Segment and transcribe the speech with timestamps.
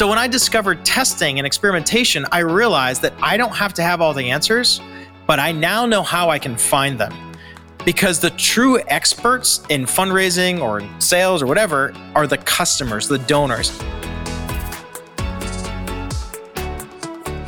[0.00, 4.00] So when I discovered testing and experimentation, I realized that I don't have to have
[4.00, 4.80] all the answers,
[5.26, 7.12] but I now know how I can find them.
[7.84, 13.78] Because the true experts in fundraising or sales or whatever are the customers, the donors.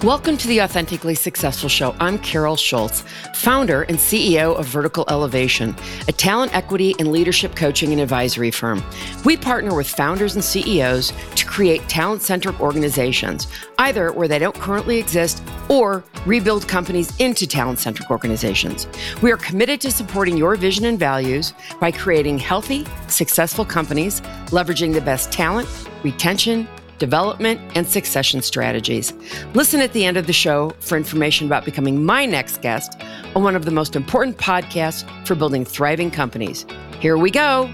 [0.03, 1.95] Welcome to the Authentically Successful Show.
[2.01, 5.77] I'm Carol Schultz, founder and CEO of Vertical Elevation,
[6.09, 8.83] a talent equity and leadership coaching and advisory firm.
[9.25, 13.47] We partner with founders and CEOs to create talent centric organizations,
[13.79, 18.89] either where they don't currently exist or rebuild companies into talent centric organizations.
[19.23, 24.95] We are committed to supporting your vision and values by creating healthy, successful companies, leveraging
[24.95, 25.69] the best talent,
[26.03, 26.67] retention,
[27.03, 29.13] development, and succession strategies.
[29.55, 32.97] Listen at the end of the show for information about becoming my next guest
[33.35, 36.65] on one of the most important podcasts for building thriving companies.
[37.01, 37.69] Here we go.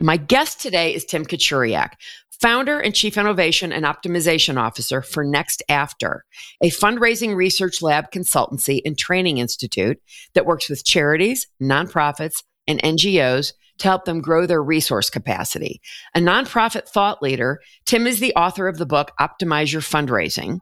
[0.00, 1.92] My guest today is Tim Kachuriak,
[2.40, 6.24] founder and chief innovation and optimization officer for Next After,
[6.60, 10.00] a fundraising research lab consultancy and training institute
[10.34, 15.80] that works with charities, nonprofits, and NGOs to help them grow their resource capacity.
[16.14, 20.60] A nonprofit thought leader, Tim is the author of the book Optimize Your Fundraising,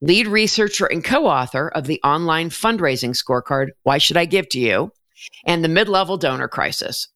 [0.00, 4.60] lead researcher and co author of the online fundraising scorecard, Why Should I Give to
[4.60, 4.92] You?
[5.46, 7.08] and the Mid Level Donor Crisis.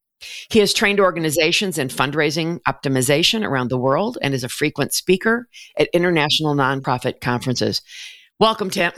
[0.50, 5.48] He has trained organizations in fundraising optimization around the world and is a frequent speaker
[5.78, 7.83] at international nonprofit conferences.
[8.39, 8.92] Welcome, Tim.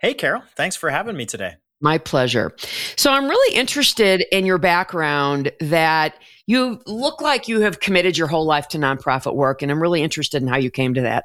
[0.00, 0.42] Hey, Carol.
[0.54, 1.56] Thanks for having me today.
[1.80, 2.52] My pleasure.
[2.96, 6.14] So I'm really interested in your background that
[6.46, 10.02] you look like you have committed your whole life to nonprofit work, and I'm really
[10.02, 11.24] interested in how you came to that.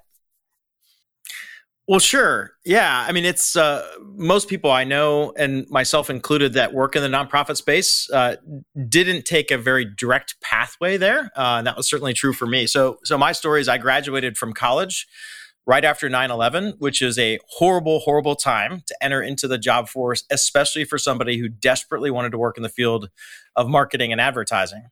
[1.88, 2.52] Well, sure.
[2.64, 3.06] Yeah.
[3.06, 3.86] I mean, it's uh,
[4.16, 8.38] most people I know, and myself included, that work in the nonprofit space uh,
[8.88, 11.32] didn't take a very direct pathway there.
[11.36, 12.66] Uh, and that was certainly true for me.
[12.66, 15.08] So, so my story is I graduated from college
[15.66, 19.88] right after 9 11, which is a horrible, horrible time to enter into the job
[19.88, 23.10] force, especially for somebody who desperately wanted to work in the field
[23.56, 24.84] of marketing and advertising.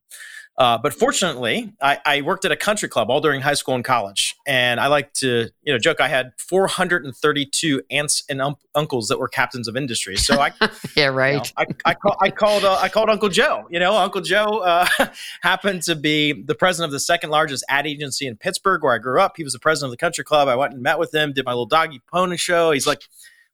[0.59, 3.83] Uh, but fortunately, I, I, worked at a country club all during high school and
[3.83, 6.01] college, and I like to, you know, joke.
[6.01, 10.17] I had 432 aunts and um, uncles that were captains of industry.
[10.17, 10.51] So I,
[10.97, 11.35] yeah, right.
[11.35, 13.67] You know, I, I, call, I, called, uh, I called Uncle Joe.
[13.71, 14.85] You know, Uncle Joe uh,
[15.43, 18.97] happened to be the president of the second largest ad agency in Pittsburgh, where I
[18.97, 19.37] grew up.
[19.37, 20.49] He was the president of the country club.
[20.49, 22.71] I went and met with him, did my little doggy pony show.
[22.71, 23.03] He's like,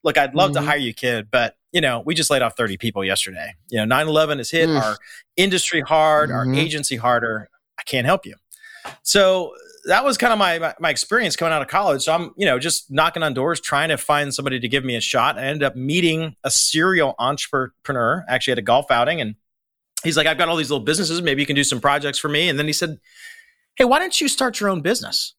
[0.04, 0.64] "Look, I'd love mm-hmm.
[0.64, 3.54] to hire you, kid, but you know, we just laid off 30 people yesterday.
[3.70, 4.98] You know, 9 11 has hit our
[5.36, 6.52] industry hard, mm-hmm.
[6.52, 7.50] our agency harder.
[7.78, 8.36] I can't help you.
[9.04, 9.54] So
[9.84, 12.04] that was kind of my, my experience coming out of college.
[12.04, 14.96] So I'm, you know, just knocking on doors, trying to find somebody to give me
[14.96, 15.38] a shot.
[15.38, 19.20] I ended up meeting a serial entrepreneur, actually at a golf outing.
[19.20, 19.36] And
[20.02, 21.22] he's like, I've got all these little businesses.
[21.22, 22.48] Maybe you can do some projects for me.
[22.48, 23.00] And then he said,
[23.76, 25.35] Hey, why don't you start your own business?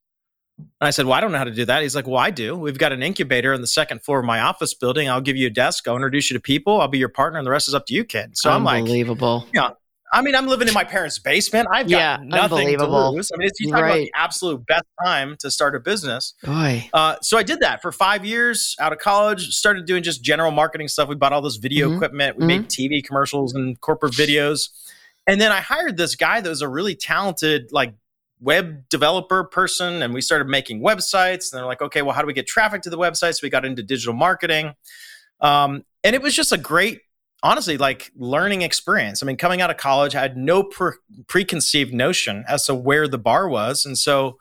[0.59, 1.83] And I said, Well, I don't know how to do that.
[1.83, 2.57] He's like, Well, I do.
[2.57, 5.09] We've got an incubator on the second floor of my office building.
[5.09, 5.87] I'll give you a desk.
[5.87, 6.81] I'll introduce you to people.
[6.81, 8.37] I'll be your partner, and the rest is up to you, kid.
[8.37, 9.47] So I'm like, Unbelievable.
[9.53, 9.71] Yeah.
[10.13, 11.69] I mean, I'm living in my parents' basement.
[11.71, 13.31] I've got yeah, nothing to lose.
[13.35, 13.89] I mean, it's, you talk right.
[13.89, 16.35] about the absolute best time to start a business.
[16.45, 16.89] Boy.
[16.93, 19.49] Uh, so I did that for five years out of college.
[19.49, 21.09] Started doing just general marketing stuff.
[21.09, 21.97] We bought all this video mm-hmm.
[21.97, 22.37] equipment.
[22.37, 22.63] We mm-hmm.
[22.63, 24.69] made TV commercials and corporate videos.
[25.27, 27.93] And then I hired this guy that was a really talented, like
[28.41, 32.27] web developer person and we started making websites and they're like okay well how do
[32.27, 34.75] we get traffic to the websites we got into digital marketing
[35.41, 37.01] um, and it was just a great
[37.43, 40.93] honestly like learning experience i mean coming out of college i had no pre-
[41.29, 44.37] preconceived notion as to where the bar was and so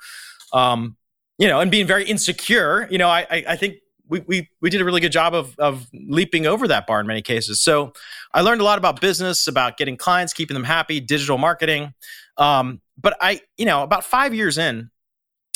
[0.52, 0.98] um,
[1.38, 3.76] you know and being very insecure you know i i, I think
[4.08, 7.08] we, we, we did a really good job of, of leaping over that bar in
[7.08, 7.60] many cases.
[7.60, 7.94] So
[8.34, 11.94] I learned a lot about business, about getting clients, keeping them happy, digital marketing.
[12.38, 14.90] Um, but I, you know, about five years in,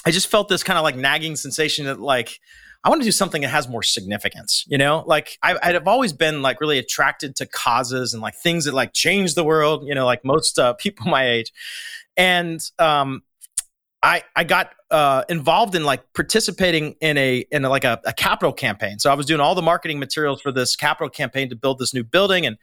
[0.06, 2.40] I just felt this kind of like nagging sensation that like,
[2.84, 5.04] I want to do something that has more significance, you know?
[5.06, 8.94] Like I, I've always been like really attracted to causes and like things that like
[8.94, 11.52] change the world, you know, like most uh, people my age.
[12.16, 13.24] And um,
[14.02, 18.14] I I got uh, involved in like participating in a in a, like a, a
[18.14, 19.00] capital campaign.
[19.00, 21.94] So I was doing all the marketing materials for this capital campaign to build this
[21.94, 22.58] new building, and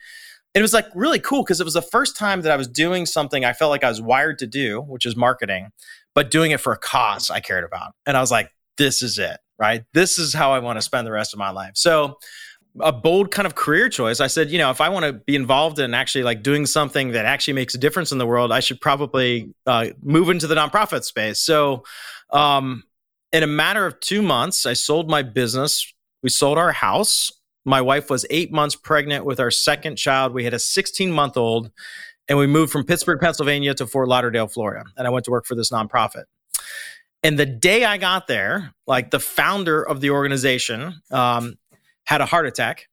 [0.57, 3.05] it was like really cool because it was the first time that I was doing
[3.05, 5.69] something I felt like I was wired to do, which is marketing,
[6.15, 7.93] but doing it for a cause I cared about.
[8.05, 9.83] And I was like, this is it, right?
[9.93, 11.71] This is how I want to spend the rest of my life.
[11.75, 12.17] So
[12.79, 14.19] a bold kind of career choice.
[14.19, 17.11] I said, you know, if I want to be involved in actually like doing something
[17.11, 20.55] that actually makes a difference in the world, I should probably uh, move into the
[20.55, 21.39] nonprofit space.
[21.39, 21.83] So,
[22.31, 22.83] um,
[23.33, 25.91] in a matter of two months, I sold my business.
[26.23, 27.31] We sold our house.
[27.67, 30.33] My wife was eight months pregnant with our second child.
[30.33, 31.69] We had a 16 month old.
[32.29, 34.85] and we moved from Pittsburgh, Pennsylvania to Fort Lauderdale, Florida.
[34.95, 36.23] And I went to work for this nonprofit.
[37.23, 41.57] And the day I got there, like the founder of the organization um,
[42.05, 42.87] had a heart attack.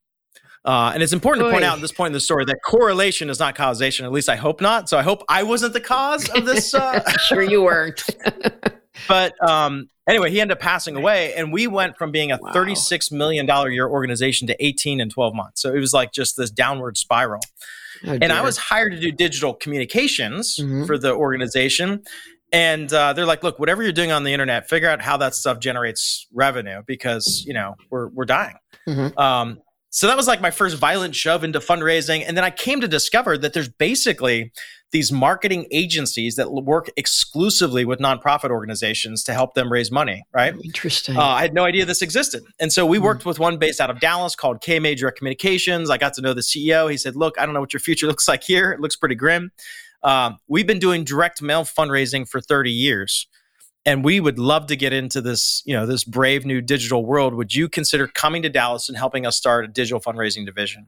[0.65, 1.51] Uh, and it's important Oy.
[1.51, 4.05] to point out at this point in the story that correlation is not causation.
[4.07, 4.89] At least I hope not.
[4.89, 6.75] So I hope I wasn't the cause of this.
[6.85, 8.05] Uh, sure, you weren't.
[9.09, 12.53] but um, anyway, he ended up passing away, and we went from being a wow.
[12.53, 15.63] thirty-six million dollar year organization to eighteen in twelve months.
[15.63, 17.41] So it was like just this downward spiral.
[18.07, 20.85] Oh, and I was hired to do digital communications mm-hmm.
[20.85, 22.03] for the organization.
[22.53, 25.35] And uh, they're like, look, whatever you're doing on the internet, figure out how that
[25.35, 28.57] stuff generates revenue because you know we're we're dying.
[28.87, 29.19] Mm-hmm.
[29.19, 29.59] Um,
[29.91, 32.25] so that was like my first violent shove into fundraising.
[32.27, 34.53] And then I came to discover that there's basically
[34.95, 40.55] these marketing agencies that work exclusively with nonprofit organizations to help them raise money, right?
[40.65, 41.17] Interesting.
[41.17, 42.45] Uh, I had no idea this existed.
[42.61, 43.05] And so we hmm.
[43.05, 43.27] worked mm.
[43.27, 45.91] with one based out of Dallas called K Major Communications.
[45.91, 46.89] I got to know the CEO.
[46.89, 48.71] He said, Look, I don't know what your future looks like here.
[48.71, 49.51] It looks pretty grim.
[50.05, 53.27] Um, we've been doing direct mail fundraising for 30 years
[53.85, 57.35] and we would love to get into this you know this brave new digital world
[57.35, 60.87] would you consider coming to dallas and helping us start a digital fundraising division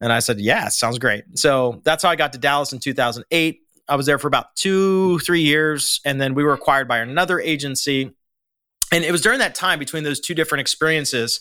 [0.00, 3.60] and i said yeah sounds great so that's how i got to dallas in 2008
[3.88, 7.40] i was there for about two three years and then we were acquired by another
[7.40, 8.10] agency
[8.92, 11.40] and it was during that time between those two different experiences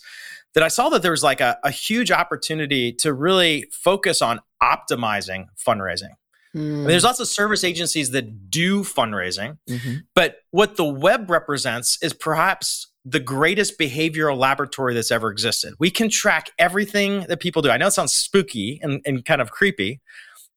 [0.54, 4.40] that i saw that there was like a, a huge opportunity to really focus on
[4.62, 6.12] optimizing fundraising
[6.56, 7.08] I mean, there's hmm.
[7.08, 9.98] lots of service agencies that do fundraising, mm-hmm.
[10.16, 15.74] but what the web represents is perhaps the greatest behavioral laboratory that's ever existed.
[15.80, 17.70] We can track everything that people do.
[17.70, 20.02] I know it sounds spooky and, and kind of creepy,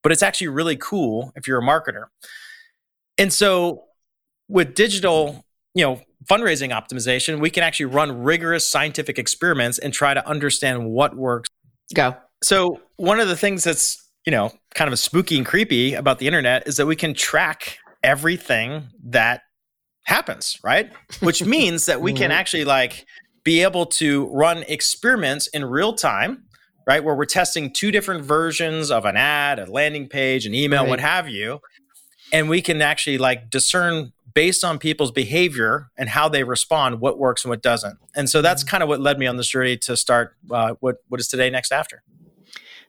[0.02, 2.06] but it's actually really cool if you're a marketer.
[3.18, 3.84] And so
[4.48, 5.44] with digital,
[5.74, 10.90] you know, fundraising optimization, we can actually run rigorous scientific experiments and try to understand
[10.90, 11.48] what works.
[11.94, 12.16] Go.
[12.42, 16.26] So one of the things that's you know, kind of spooky and creepy about the
[16.26, 19.42] internet is that we can track everything that
[20.04, 20.90] happens, right?
[21.20, 23.06] Which means that we can actually like
[23.44, 26.44] be able to run experiments in real time,
[26.86, 27.02] right?
[27.02, 30.90] Where we're testing two different versions of an ad, a landing page, an email, right.
[30.90, 31.60] what have you.
[32.32, 37.18] And we can actually like discern based on people's behavior and how they respond what
[37.18, 37.98] works and what doesn't.
[38.14, 38.70] And so that's mm-hmm.
[38.70, 41.50] kind of what led me on this journey to start uh, what what is today
[41.50, 42.02] next after.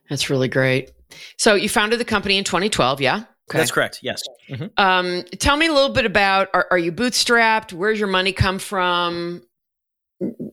[0.08, 0.92] That's really great.
[1.36, 3.24] So you founded the company in 2012, yeah?
[3.50, 3.58] Okay.
[3.58, 4.00] That's correct.
[4.02, 4.22] Yes.
[4.48, 4.66] Mm-hmm.
[4.76, 7.72] Um, tell me a little bit about are, are, you bootstrapped?
[7.72, 9.42] Where's your money come from?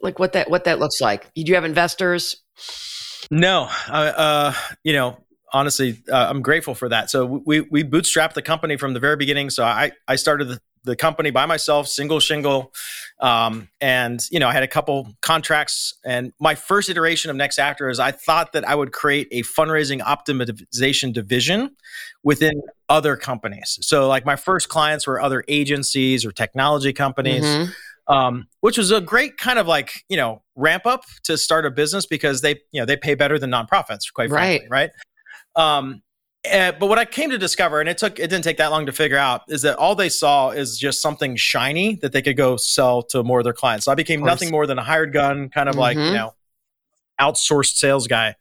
[0.02, 1.32] Like what that what that looks like?
[1.36, 2.38] Do you have investors?
[3.30, 3.70] No.
[3.88, 4.54] Uh, uh,
[4.84, 5.18] you know,
[5.54, 7.10] honestly, uh, I'm grateful for that.
[7.10, 9.50] So we we bootstrapped the company from the very beginning.
[9.50, 12.74] So I I started the, the company by myself, single shingle,
[13.20, 15.96] um, and you know I had a couple contracts.
[16.06, 19.44] And my first iteration of Next After is I thought that I would create a
[19.44, 21.76] fundraising optimization division
[22.24, 23.78] within other companies.
[23.82, 27.44] So like my first clients were other agencies or technology companies.
[27.44, 27.72] Mm-hmm.
[28.08, 31.70] Um, which was a great kind of like you know ramp up to start a
[31.70, 34.90] business because they you know they pay better than nonprofits quite frankly right,
[35.56, 35.78] right?
[35.78, 36.02] Um,
[36.50, 38.86] uh, but what I came to discover, and it took it didn't take that long
[38.86, 42.38] to figure out, is that all they saw is just something shiny that they could
[42.38, 43.86] go sell to more of their clients.
[43.86, 45.82] So I became nothing more than a hired gun, kind of mm-hmm.
[45.82, 46.16] like you mm-hmm.
[46.16, 46.34] know,
[47.20, 48.36] outsourced sales guy.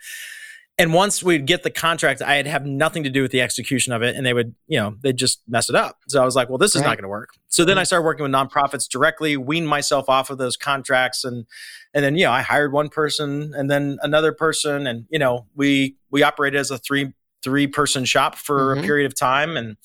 [0.81, 4.03] And once we'd get the contract, I'd have nothing to do with the execution of
[4.03, 5.99] it, and they would, you know, they'd just mess it up.
[6.06, 6.89] So I was like, well, this is right.
[6.89, 7.31] not going to work.
[7.49, 11.47] So then I started working with nonprofits directly, weaned myself off of those contracts, and
[11.93, 15.47] and then you know I hired one person and then another person, and you know
[15.57, 18.80] we we operated as a three three person shop for mm-hmm.
[18.80, 19.76] a period of time and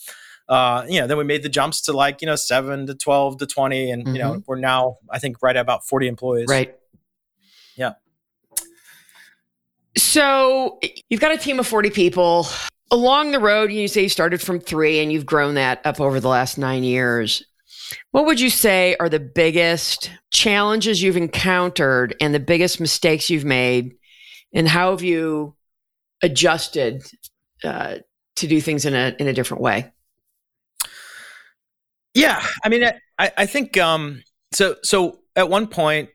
[0.49, 3.37] uh, you know, then we made the jumps to like, you know, seven to 12
[3.37, 3.91] to 20.
[3.91, 4.15] And, mm-hmm.
[4.15, 4.41] you know, mm-hmm.
[4.45, 6.47] we're now, I think, right at about 40 employees.
[6.49, 6.75] Right.
[7.75, 7.93] Yeah.
[9.97, 10.79] So
[11.09, 12.47] you've got a team of 40 people.
[12.91, 16.19] Along the road, you say you started from three and you've grown that up over
[16.19, 17.43] the last nine years.
[18.11, 23.45] What would you say are the biggest challenges you've encountered and the biggest mistakes you've
[23.45, 23.95] made?
[24.53, 25.55] And how have you
[26.21, 27.03] adjusted
[27.63, 27.97] uh,
[28.35, 29.91] to do things in a in a different way.
[32.13, 32.83] Yeah, I mean,
[33.17, 34.75] I, I think um, so.
[34.83, 36.09] So at one point,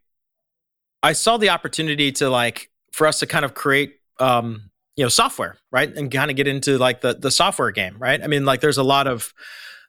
[1.02, 5.08] I saw the opportunity to like for us to kind of create um, you know
[5.08, 8.22] software, right, and kind of get into like the the software game, right.
[8.22, 9.32] I mean, like there's a lot of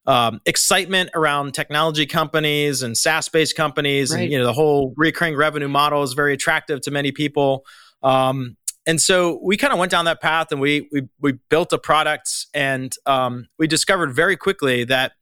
[0.08, 4.24] um, excitement around technology companies and SaaS based companies, right.
[4.24, 7.66] and you know the whole recurring revenue model is very attractive to many people.
[8.02, 8.58] Um,
[8.90, 11.78] and so we kind of went down that path and we we, we built a
[11.78, 15.14] product and um, we discovered very quickly that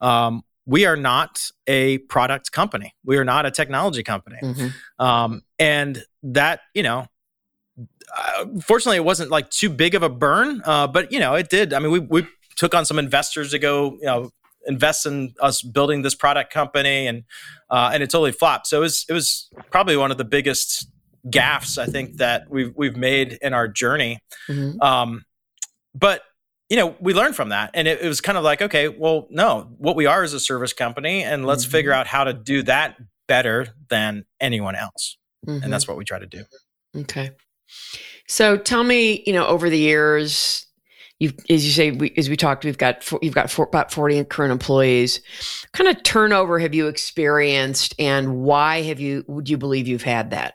[0.00, 5.04] um, we are not a product company we are not a technology company mm-hmm.
[5.04, 7.06] um, and that you know
[8.16, 11.48] uh, fortunately, it wasn't like too big of a burn, uh, but you know, it
[11.48, 11.72] did.
[11.72, 14.30] I mean, we we took on some investors to go, you know,
[14.66, 17.24] invest in us building this product company, and
[17.70, 18.66] uh, and it totally flopped.
[18.66, 20.88] So it was it was probably one of the biggest
[21.28, 24.20] gaffes I think that we've we've made in our journey.
[24.48, 24.80] Mm-hmm.
[24.80, 25.24] Um,
[25.94, 26.22] but
[26.68, 29.26] you know, we learned from that, and it, it, was kind of like, okay, well,
[29.28, 31.72] no, what we are is a service company, and let's mm-hmm.
[31.72, 32.96] figure out how to do that
[33.26, 35.64] better than anyone else, mm-hmm.
[35.64, 36.44] and that's what we try to do.
[36.96, 37.32] Okay.
[38.28, 40.66] So tell me, you know, over the years,
[41.18, 44.22] you as you say, we, as we talked, we've got you've got four, about forty
[44.24, 45.20] current employees.
[45.62, 49.24] What kind of turnover have you experienced, and why have you?
[49.26, 50.54] Would you believe you've had that?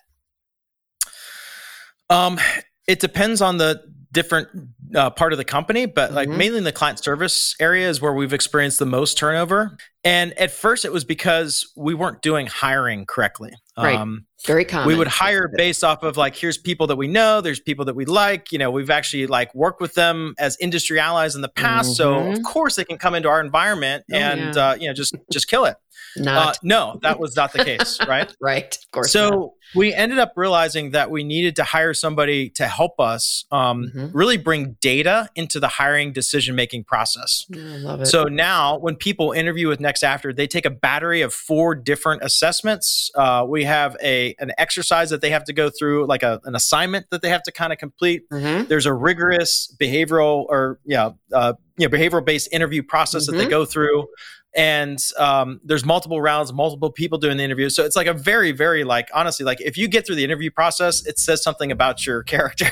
[2.10, 2.40] Um,
[2.88, 3.84] it depends on the
[4.16, 4.48] different
[4.96, 6.38] uh, part of the company, but like mm-hmm.
[6.38, 9.78] mainly in the client service area is where we've experienced the most turnover.
[10.06, 13.52] And at first, it was because we weren't doing hiring correctly.
[13.78, 13.96] Right.
[13.96, 14.88] Um, Very common.
[14.88, 17.96] We would hire based off of like, here's people that we know, there's people that
[17.96, 18.54] we like.
[18.54, 21.96] You know, we've actually like worked with them as industry allies in the past, mm-hmm.
[21.96, 24.70] so of course they can come into our environment oh, and yeah.
[24.70, 25.76] uh, you know just just kill it.
[26.16, 26.48] Not.
[26.48, 28.34] Uh, no, that was not the case, right?
[28.42, 29.12] right, of course.
[29.12, 29.56] So.
[29.76, 34.18] We ended up realizing that we needed to hire somebody to help us um, mm-hmm.
[34.18, 37.46] really bring data into the hiring decision making process.
[37.54, 38.06] I love it.
[38.08, 42.24] So now, when people interview with Next After, they take a battery of four different
[42.24, 43.12] assessments.
[43.16, 46.56] Uh, we have a an exercise that they have to go through, like a, an
[46.56, 48.24] assignment that they have to kind of complete.
[48.32, 48.66] Mm-hmm.
[48.66, 53.32] There's a rigorous behavioral or yeah, uh, you know, behavioral based interview process mm-hmm.
[53.32, 53.52] that they mm-hmm.
[53.52, 54.08] go through
[54.56, 57.70] and um, there's multiple rounds multiple people doing the interview.
[57.70, 60.52] So it's like a very very like honestly like if you get through the interview
[60.52, 62.70] process it says something about your character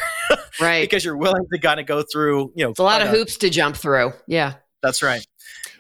[0.60, 0.82] right.
[0.82, 3.38] because you're willing to kind of go through you know it's a lot of hoops
[3.38, 4.14] to jump through.
[4.28, 5.26] Yeah that's right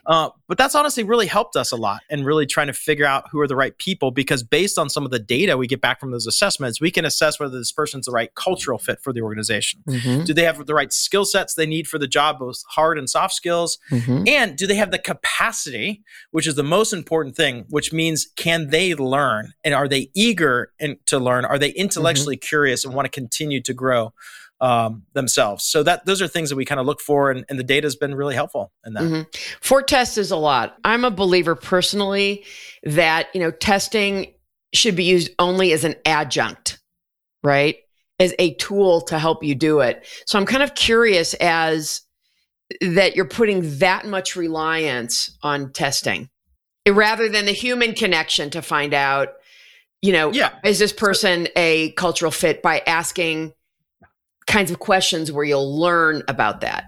[0.05, 3.29] uh, but that's honestly really helped us a lot and really trying to figure out
[3.31, 5.99] who are the right people because based on some of the data we get back
[5.99, 9.21] from those assessments, we can assess whether this person's the right cultural fit for the
[9.21, 9.81] organization.
[9.87, 10.25] Mm-hmm.
[10.25, 13.09] Do they have the right skill sets they need for the job, both hard and
[13.09, 13.77] soft skills?
[13.91, 14.27] Mm-hmm.
[14.27, 18.69] And do they have the capacity, which is the most important thing, which means can
[18.69, 21.45] they learn and are they eager in, to learn?
[21.45, 22.47] Are they intellectually mm-hmm.
[22.47, 24.13] curious and want to continue to grow?
[24.61, 25.65] Um, themselves.
[25.65, 27.85] So that those are things that we kind of look for, and, and the data
[27.85, 29.03] has been really helpful in that.
[29.03, 29.21] Mm-hmm.
[29.61, 30.77] For tests is a lot.
[30.83, 32.45] I'm a believer personally
[32.83, 34.33] that you know testing
[34.73, 36.79] should be used only as an adjunct,
[37.43, 37.77] right?
[38.19, 40.05] As a tool to help you do it.
[40.25, 42.01] So I'm kind of curious as
[42.81, 46.29] that you're putting that much reliance on testing
[46.89, 49.29] rather than the human connection to find out
[50.01, 50.51] you know yeah.
[50.63, 53.53] is this person a cultural fit by asking
[54.47, 56.85] kinds of questions where you'll learn about that.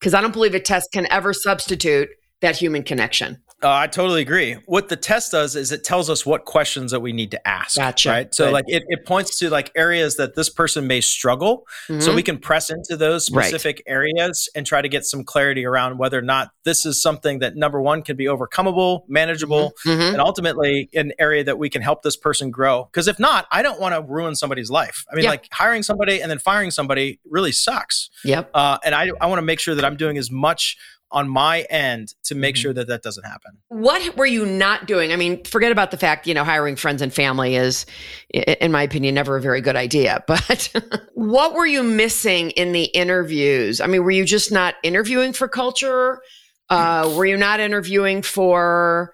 [0.00, 2.08] Because I don't believe a test can ever substitute
[2.40, 3.38] that human connection.
[3.64, 4.58] Uh, I totally agree.
[4.66, 7.76] What the test does is it tells us what questions that we need to ask.
[7.76, 8.10] Gotcha.
[8.10, 8.34] Right.
[8.34, 11.66] So, like, it, it points to like areas that this person may struggle.
[11.88, 12.00] Mm-hmm.
[12.00, 13.94] So we can press into those specific right.
[13.94, 17.56] areas and try to get some clarity around whether or not this is something that
[17.56, 19.90] number one can be overcomeable, manageable, mm-hmm.
[19.90, 20.12] mm-hmm.
[20.12, 22.84] and ultimately an area that we can help this person grow.
[22.84, 25.06] Because if not, I don't want to ruin somebody's life.
[25.10, 28.10] I mean, like hiring somebody and then firing somebody really sucks.
[28.24, 28.50] Yep.
[28.52, 30.76] Uh, and I, I want to make sure that I'm doing as much
[31.10, 32.62] on my end to make mm-hmm.
[32.62, 33.58] sure that that doesn't happen.
[33.68, 35.12] What were you not doing?
[35.12, 37.86] I mean, forget about the fact, you know, hiring friends and family is,
[38.32, 40.22] in my opinion, never a very good idea.
[40.34, 40.70] But
[41.14, 43.80] what were you missing in the interviews?
[43.80, 46.20] I mean, were you just not interviewing for culture?
[46.68, 49.12] Uh, were you not interviewing for,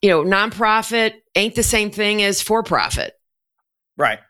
[0.00, 3.12] you know, nonprofit ain't the same thing as for profit?
[3.96, 4.20] Right.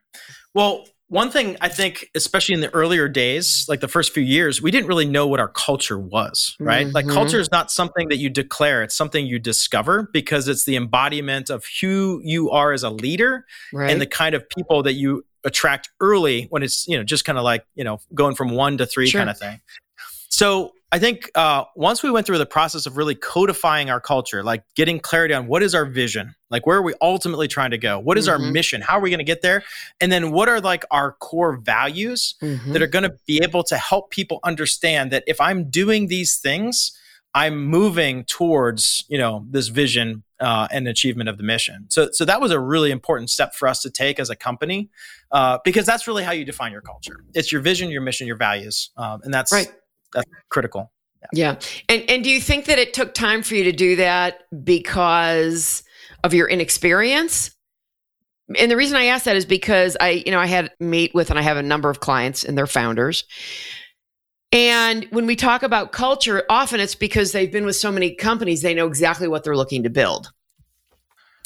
[0.55, 4.63] Well, one thing I think, especially in the earlier days, like the first few years,
[4.63, 6.87] we didn't really know what our culture was, right?
[6.87, 6.95] Mm-hmm.
[6.95, 10.77] Like culture is not something that you declare, it's something you discover because it's the
[10.77, 13.91] embodiment of who you are as a leader right.
[13.91, 17.37] and the kind of people that you attract early when it's, you know, just kind
[17.37, 19.21] of like, you know, going from one to three sure.
[19.21, 19.61] kind of thing.
[20.31, 24.45] So I think uh, once we went through the process of really codifying our culture,
[24.45, 27.79] like getting clarity on what is our vision, like where are we ultimately trying to
[27.79, 28.45] go, what is mm-hmm.
[28.45, 29.65] our mission, how are we going to get there,
[30.01, 32.73] and then what are like our core values mm-hmm.
[32.73, 36.37] that are going to be able to help people understand that if I'm doing these
[36.37, 36.97] things,
[37.35, 41.87] I'm moving towards you know this vision uh, and achievement of the mission.
[41.89, 44.91] So, so that was a really important step for us to take as a company,
[45.33, 47.25] uh, because that's really how you define your culture.
[47.35, 49.73] It's your vision, your mission, your values, um, and that's right
[50.15, 50.91] that's critical.
[51.21, 51.29] Yeah.
[51.33, 51.69] yeah.
[51.89, 55.83] And and do you think that it took time for you to do that because
[56.23, 57.51] of your inexperience?
[58.59, 61.31] And the reason I ask that is because I, you know, I had meet with
[61.31, 63.25] and I have a number of clients and their founders.
[64.53, 68.63] And when we talk about culture, often it's because they've been with so many companies,
[68.63, 70.31] they know exactly what they're looking to build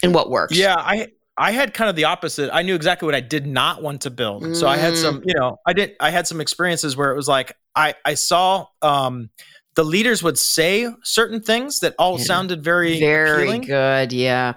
[0.03, 0.57] and what works.
[0.57, 1.09] Yeah, I
[1.39, 2.51] I had kind of the opposite.
[2.53, 4.43] I knew exactly what I did not want to build.
[4.43, 4.57] Mm.
[4.57, 7.29] So I had some, you know, I did I had some experiences where it was
[7.29, 9.31] like I I saw um
[9.75, 12.25] the leaders would say certain things that all yeah.
[12.25, 14.55] sounded very very appealing, good, yeah.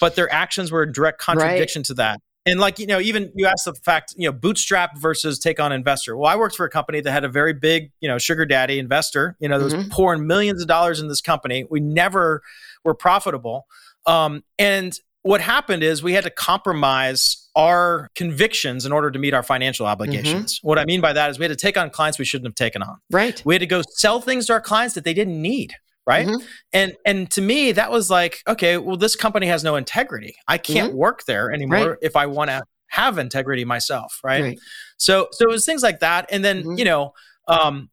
[0.00, 1.86] But their actions were a direct contradiction right.
[1.86, 2.20] to that.
[2.46, 5.72] And like, you know, even you asked the fact, you know, bootstrap versus take on
[5.72, 6.14] investor.
[6.14, 8.78] Well, I worked for a company that had a very big, you know, sugar daddy
[8.78, 9.78] investor, you know, that mm-hmm.
[9.78, 11.64] was pouring millions of dollars in this company.
[11.70, 12.42] We never
[12.84, 13.66] were profitable.
[14.04, 19.32] Um, and what happened is we had to compromise our convictions in order to meet
[19.32, 20.58] our financial obligations.
[20.58, 20.68] Mm-hmm.
[20.68, 22.54] What I mean by that is we had to take on clients we shouldn't have
[22.54, 22.98] taken on.
[23.10, 23.42] Right.
[23.44, 25.74] We had to go sell things to our clients that they didn't need
[26.06, 26.46] right mm-hmm.
[26.74, 30.58] and and to me that was like okay well this company has no integrity i
[30.58, 30.98] can't mm-hmm.
[30.98, 31.98] work there anymore right.
[32.02, 34.42] if i want to have integrity myself right?
[34.42, 34.60] right?
[34.98, 36.78] so so it was things like that and then mm-hmm.
[36.78, 37.14] you know
[37.48, 37.88] um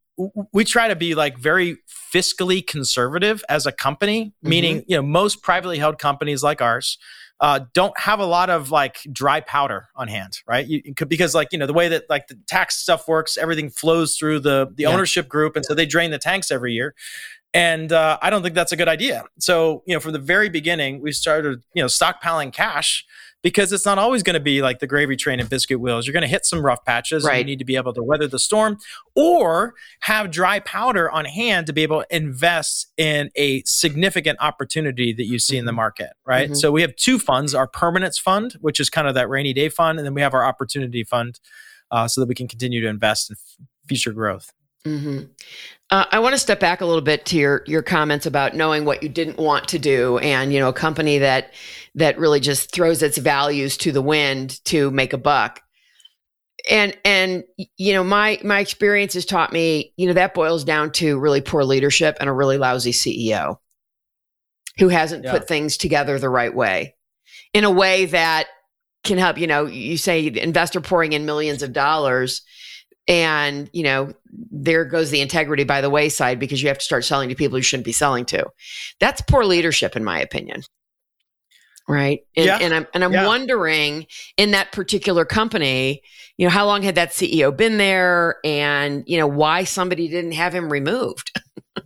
[0.54, 1.78] we try to be like very
[2.14, 4.92] fiscally conservative as a company meaning mm-hmm.
[4.92, 6.98] you know most privately held companies like ours
[7.42, 10.68] uh, don't have a lot of like dry powder on hand, right?
[10.68, 13.72] You, could, because like you know the way that like the tax stuff works, everything
[13.72, 14.90] flows through the the yeah.
[14.90, 16.94] ownership group, and so they drain the tanks every year.
[17.54, 19.26] And uh, I don't think that's a good idea.
[19.40, 23.06] So, you know, from the very beginning, we started, you know, stockpiling cash
[23.42, 26.06] because it's not always going to be like the gravy train and biscuit wheels.
[26.06, 27.24] You're going to hit some rough patches.
[27.24, 27.40] Right.
[27.40, 28.78] you need to be able to weather the storm
[29.16, 35.14] or have dry powder on hand to be able to invest in a significant opportunity
[35.14, 35.78] that you see in the mm-hmm.
[35.78, 36.10] market.
[36.26, 36.46] Right.
[36.46, 36.56] Mm-hmm.
[36.56, 39.70] So we have two funds our permanence fund, which is kind of that rainy day
[39.70, 39.98] fund.
[39.98, 41.40] And then we have our opportunity fund
[41.90, 44.52] uh, so that we can continue to invest in f- future growth.
[44.86, 45.26] Mm-hmm.
[45.92, 48.86] Uh, I want to step back a little bit to your your comments about knowing
[48.86, 51.54] what you didn't want to do, and you know, a company that
[51.96, 55.62] that really just throws its values to the wind to make a buck.
[56.70, 57.44] And and
[57.78, 61.42] you know, my my experience has taught me, you know, that boils down to really
[61.42, 63.58] poor leadership and a really lousy CEO
[64.80, 65.32] who hasn't yeah.
[65.32, 66.96] put things together the right way,
[67.54, 68.48] in a way that
[69.04, 69.38] can help.
[69.38, 72.42] You know, you say investor pouring in millions of dollars
[73.08, 74.14] and you know
[74.52, 77.58] there goes the integrity by the wayside because you have to start selling to people
[77.58, 78.46] you shouldn't be selling to.
[79.00, 80.62] That's poor leadership in my opinion.
[81.88, 82.22] Right?
[82.38, 82.60] And, yeah.
[82.62, 83.26] and i'm and i'm yeah.
[83.26, 84.06] wondering
[84.38, 86.04] in that particular company
[86.38, 88.38] you know how long had that ceo been there?
[88.44, 91.40] And you know why somebody didn't have him removed?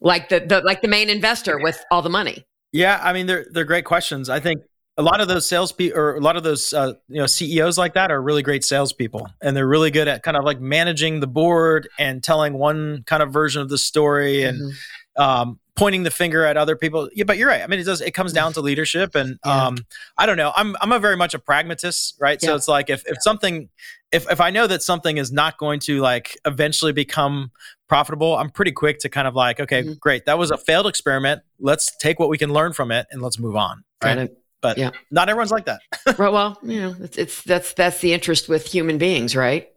[0.00, 2.44] Like the, the like the main investor with all the money.
[2.72, 4.28] Yeah i mean they're they're great questions.
[4.28, 4.60] I think
[4.96, 7.94] a lot of those salespeople or a lot of those uh, you know CEOs like
[7.94, 11.26] that are really great salespeople, and they're really good at kind of like managing the
[11.26, 15.22] board and telling one kind of version of the story and mm-hmm.
[15.22, 17.10] um, pointing the finger at other people.
[17.12, 17.62] Yeah, but you're right.
[17.62, 18.00] I mean, it does.
[18.00, 19.66] It comes down to leadership, and yeah.
[19.66, 19.78] um,
[20.16, 20.52] I don't know.
[20.54, 22.38] I'm I'm a very much a pragmatist, right?
[22.40, 22.50] Yeah.
[22.50, 23.68] So it's like if if something,
[24.12, 27.50] if if I know that something is not going to like eventually become
[27.88, 29.94] profitable, I'm pretty quick to kind of like, okay, mm-hmm.
[29.94, 31.42] great, that was a failed experiment.
[31.58, 33.82] Let's take what we can learn from it and let's move on.
[34.02, 34.30] Right
[34.64, 34.92] but yeah.
[35.10, 35.82] not everyone's like that.
[36.18, 36.32] right.
[36.32, 39.68] Well, you know, it's, it's that's that's the interest with human beings, right?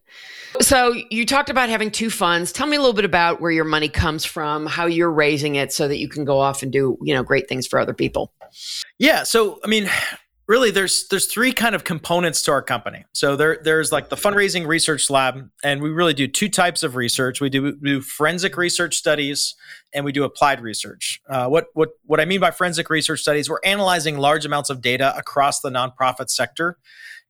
[0.62, 2.54] So you talked about having two funds.
[2.54, 5.73] Tell me a little bit about where your money comes from, how you're raising it,
[5.73, 8.32] so that you can go off and do you know great things for other people.
[8.97, 9.23] Yeah.
[9.23, 9.89] So I mean,
[10.47, 14.15] really there's there's three kind of components to our company so there there's like the
[14.15, 18.01] fundraising research lab and we really do two types of research we do, we do
[18.01, 19.55] forensic research studies
[19.93, 23.49] and we do applied research uh, what what what i mean by forensic research studies
[23.49, 26.77] we're analyzing large amounts of data across the nonprofit sector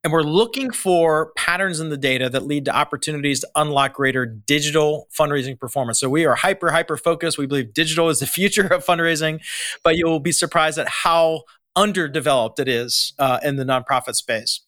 [0.04, 4.26] and we're looking for patterns in the data that lead to opportunities to unlock greater
[4.26, 6.00] digital fundraising performance.
[6.00, 7.38] So we are hyper, hyper focused.
[7.38, 9.42] We believe digital is the future of fundraising,
[9.84, 11.42] but you'll be surprised at how
[11.78, 14.60] underdeveloped it is uh, in the nonprofit space.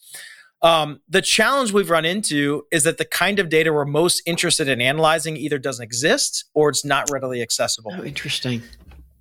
[0.61, 4.67] Um, the challenge we've run into is that the kind of data we're most interested
[4.67, 7.91] in analyzing either doesn't exist or it's not readily accessible.
[7.95, 8.61] Oh, interesting.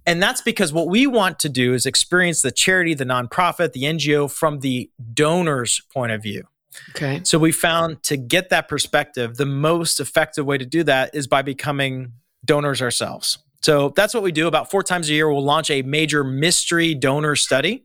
[0.04, 3.82] And that's because what we want to do is experience the charity, the nonprofit, the
[3.82, 6.44] NGO from the donor's point of view.
[6.90, 7.20] Okay.
[7.24, 11.26] So we found to get that perspective, the most effective way to do that is
[11.26, 12.12] by becoming
[12.44, 13.38] donors ourselves.
[13.62, 14.46] So that's what we do.
[14.46, 17.84] About four times a year, we'll launch a major mystery donor study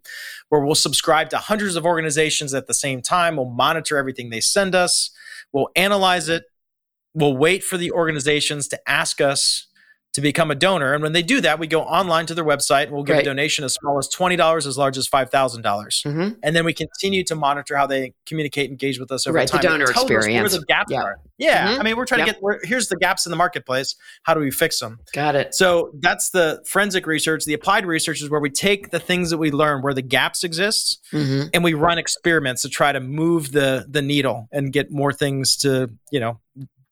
[0.50, 3.38] where we'll subscribe to hundreds of organizations at the same time.
[3.38, 5.10] We'll monitor everything they send us,
[5.52, 6.44] we'll analyze it,
[7.14, 9.68] we'll wait for the organizations to ask us
[10.14, 10.94] to become a donor.
[10.94, 13.24] And when they do that, we go online to their website and we'll give right.
[13.24, 15.62] a donation as small as $20, as large as $5,000.
[15.64, 16.30] mm-hmm.
[16.44, 19.62] And then we continue to monitor how they communicate, engage with us over right, time.
[19.62, 20.52] The donor experience.
[20.52, 21.02] where the gaps yeah.
[21.02, 21.20] are.
[21.40, 21.68] Yeah.
[21.68, 21.82] Mm-hmm.
[21.82, 22.40] I mean, we're trying yep.
[22.40, 23.96] to get, here's the gaps in the marketplace.
[24.22, 25.00] How do we fix them?
[25.14, 25.56] Got it.
[25.56, 27.46] So that's the forensic research.
[27.46, 30.44] The applied research is where we take the things that we learn, where the gaps
[30.44, 31.48] exist, mm-hmm.
[31.54, 35.58] and we run experiments to try to move the, the needle and get more things
[35.58, 36.40] to, you know,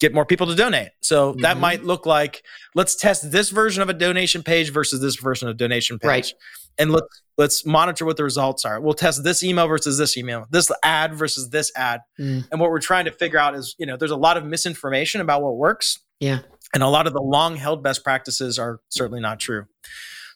[0.01, 0.89] get more people to donate.
[0.99, 1.41] So mm-hmm.
[1.41, 2.43] that might look like
[2.75, 6.07] let's test this version of a donation page versus this version of donation page.
[6.07, 6.33] Right.
[6.77, 8.81] And let's let's monitor what the results are.
[8.81, 12.01] We'll test this email versus this email, this ad versus this ad.
[12.19, 12.47] Mm.
[12.51, 15.21] And what we're trying to figure out is, you know, there's a lot of misinformation
[15.21, 15.99] about what works.
[16.19, 16.39] Yeah.
[16.73, 19.65] And a lot of the long held best practices are certainly not true.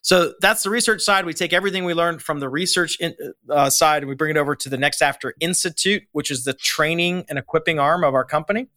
[0.06, 1.26] So that's the research side.
[1.26, 3.16] We take everything we learned from the research in,
[3.50, 6.54] uh, side and we bring it over to the Next After Institute, which is the
[6.54, 8.68] training and equipping arm of our company.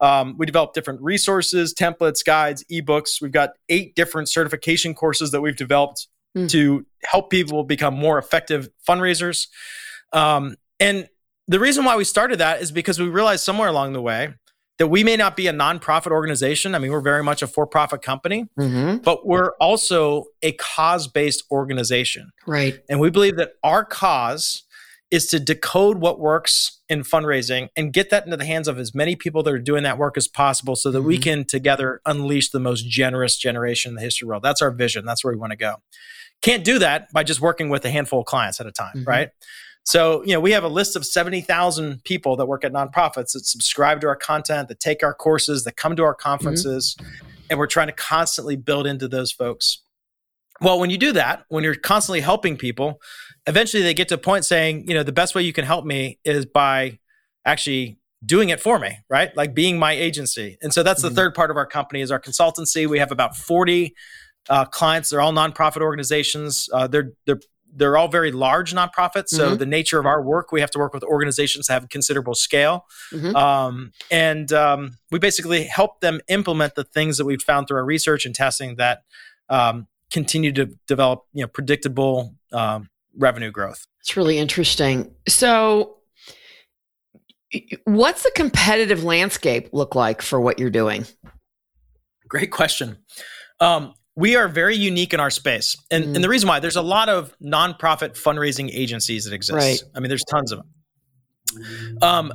[0.00, 3.20] Um, we develop different resources, templates, guides, ebooks.
[3.20, 6.48] We've got eight different certification courses that we've developed mm.
[6.48, 9.48] to help people become more effective fundraisers.
[10.14, 11.10] Um, and
[11.46, 14.32] the reason why we started that is because we realized somewhere along the way
[14.80, 16.74] that we may not be a nonprofit organization.
[16.74, 18.96] I mean, we're very much a for profit company, mm-hmm.
[19.02, 22.32] but we're also a cause based organization.
[22.46, 22.80] Right.
[22.88, 24.62] And we believe that our cause
[25.10, 28.94] is to decode what works in fundraising and get that into the hands of as
[28.94, 31.08] many people that are doing that work as possible so that mm-hmm.
[31.08, 34.42] we can together unleash the most generous generation in the history world.
[34.42, 35.04] That's our vision.
[35.04, 35.74] That's where we want to go.
[36.40, 39.08] Can't do that by just working with a handful of clients at a time, mm-hmm.
[39.10, 39.28] right?
[39.84, 43.46] So, you know, we have a list of 70,000 people that work at nonprofits that
[43.46, 47.10] subscribe to our content, that take our courses, that come to our conferences, mm-hmm.
[47.48, 49.82] and we're trying to constantly build into those folks.
[50.60, 53.00] Well, when you do that, when you're constantly helping people,
[53.46, 55.86] eventually they get to a point saying, you know, the best way you can help
[55.86, 56.98] me is by
[57.46, 59.34] actually doing it for me, right?
[59.34, 60.58] Like being my agency.
[60.60, 61.08] And so that's mm-hmm.
[61.08, 62.86] the third part of our company is our consultancy.
[62.86, 63.94] We have about 40
[64.50, 65.10] uh, clients.
[65.10, 66.68] They're all nonprofit organizations.
[66.72, 67.40] Uh, they're they're
[67.74, 69.28] they're all very large nonprofits.
[69.28, 69.56] So mm-hmm.
[69.56, 72.86] the nature of our work, we have to work with organizations that have considerable scale,
[73.12, 73.34] mm-hmm.
[73.36, 77.84] um, and um, we basically help them implement the things that we've found through our
[77.84, 79.02] research and testing that
[79.48, 83.86] um, continue to develop, you know, predictable um, revenue growth.
[84.00, 85.12] It's really interesting.
[85.28, 85.96] So,
[87.84, 91.06] what's the competitive landscape look like for what you're doing?
[92.28, 92.98] Great question.
[93.58, 95.76] Um, we are very unique in our space.
[95.90, 96.14] And, mm.
[96.14, 99.56] and the reason why there's a lot of nonprofit fundraising agencies that exist.
[99.56, 99.82] Right.
[99.94, 101.98] I mean, there's tons of them.
[102.02, 102.32] Um,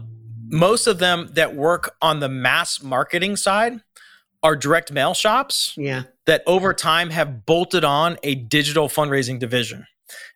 [0.48, 3.82] most of them that work on the mass marketing side
[4.44, 6.04] are direct mail shops yeah.
[6.26, 9.86] that over time have bolted on a digital fundraising division.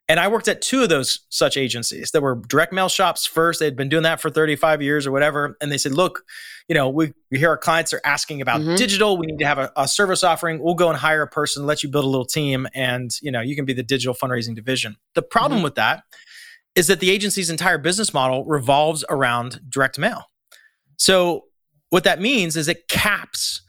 [0.09, 3.59] And I worked at two of those such agencies that were direct mail shops first.
[3.59, 5.55] They'd been doing that for 35 years or whatever.
[5.61, 6.23] And they said, look,
[6.67, 8.75] you know, we, we hear our clients are asking about mm-hmm.
[8.75, 9.17] digital.
[9.17, 10.63] We need to have a, a, service offering.
[10.63, 13.41] We'll go and hire a person, let you build a little team, and you know,
[13.41, 14.97] you can be the digital fundraising division.
[15.13, 15.65] The problem mm-hmm.
[15.65, 16.03] with that
[16.73, 20.25] is that the agency's entire business model revolves around direct mail.
[20.97, 21.45] So
[21.91, 23.61] what that means is it caps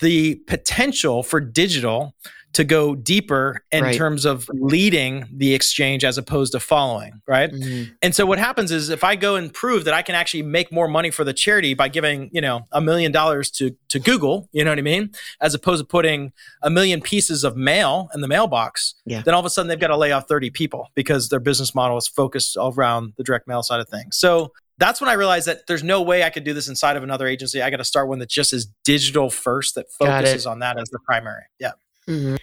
[0.00, 2.14] the potential for digital
[2.56, 3.94] to go deeper in right.
[3.94, 7.52] terms of leading the exchange as opposed to following, right?
[7.52, 7.92] Mm-hmm.
[8.00, 10.72] And so what happens is if I go and prove that I can actually make
[10.72, 14.48] more money for the charity by giving, you know, a million dollars to to Google,
[14.52, 15.10] you know what I mean,
[15.42, 19.20] as opposed to putting a million pieces of mail in the mailbox, yeah.
[19.20, 21.74] then all of a sudden they've got to lay off 30 people because their business
[21.74, 24.16] model is focused around the direct mail side of things.
[24.16, 27.02] So that's when I realized that there's no way I could do this inside of
[27.02, 27.60] another agency.
[27.60, 30.88] I got to start one that just is digital first, that focuses on that as
[30.88, 31.42] the primary.
[31.58, 31.72] Yeah.
[32.08, 32.36] Mm-hmm.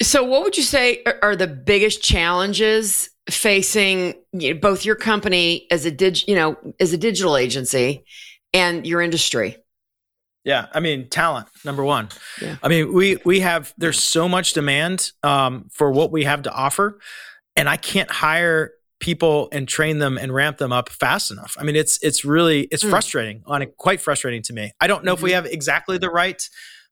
[0.00, 5.66] So, what would you say are the biggest challenges facing you know, both your company
[5.70, 8.04] as a dig, you know, as a digital agency
[8.52, 9.56] and your industry?
[10.44, 12.08] Yeah, I mean, talent number one.
[12.40, 12.56] Yeah.
[12.62, 16.52] I mean, we we have there's so much demand um, for what we have to
[16.52, 17.00] offer,
[17.56, 21.56] and I can't hire people and train them and ramp them up fast enough.
[21.58, 22.90] I mean, it's it's really it's mm.
[22.90, 24.72] frustrating on it, quite frustrating to me.
[24.80, 25.18] I don't know mm-hmm.
[25.18, 25.44] if we mm-hmm.
[25.44, 26.42] have exactly the right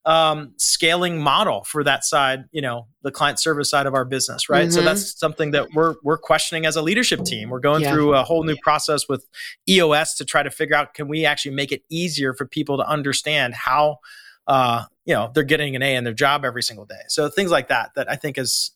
[0.06, 4.48] um, scaling model for that side, you know, the client service side of our business,
[4.48, 4.68] right?
[4.68, 4.70] Mm-hmm.
[4.70, 7.50] So that's something that we're we're questioning as a leadership team.
[7.50, 7.92] We're going yeah.
[7.92, 9.26] through a whole new process with
[9.68, 12.86] EOS to try to figure out can we actually make it easier for people to
[12.88, 13.98] understand how
[14.46, 17.02] uh, you know they're getting an A in their job every single day.
[17.08, 18.70] So things like that that I think is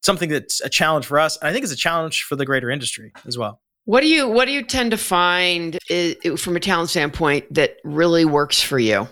[0.00, 2.70] something that's a challenge for us, and I think it's a challenge for the greater
[2.70, 3.60] industry as well.
[3.84, 7.78] What do you what do you tend to find is, from a talent standpoint that
[7.82, 9.08] really works for you?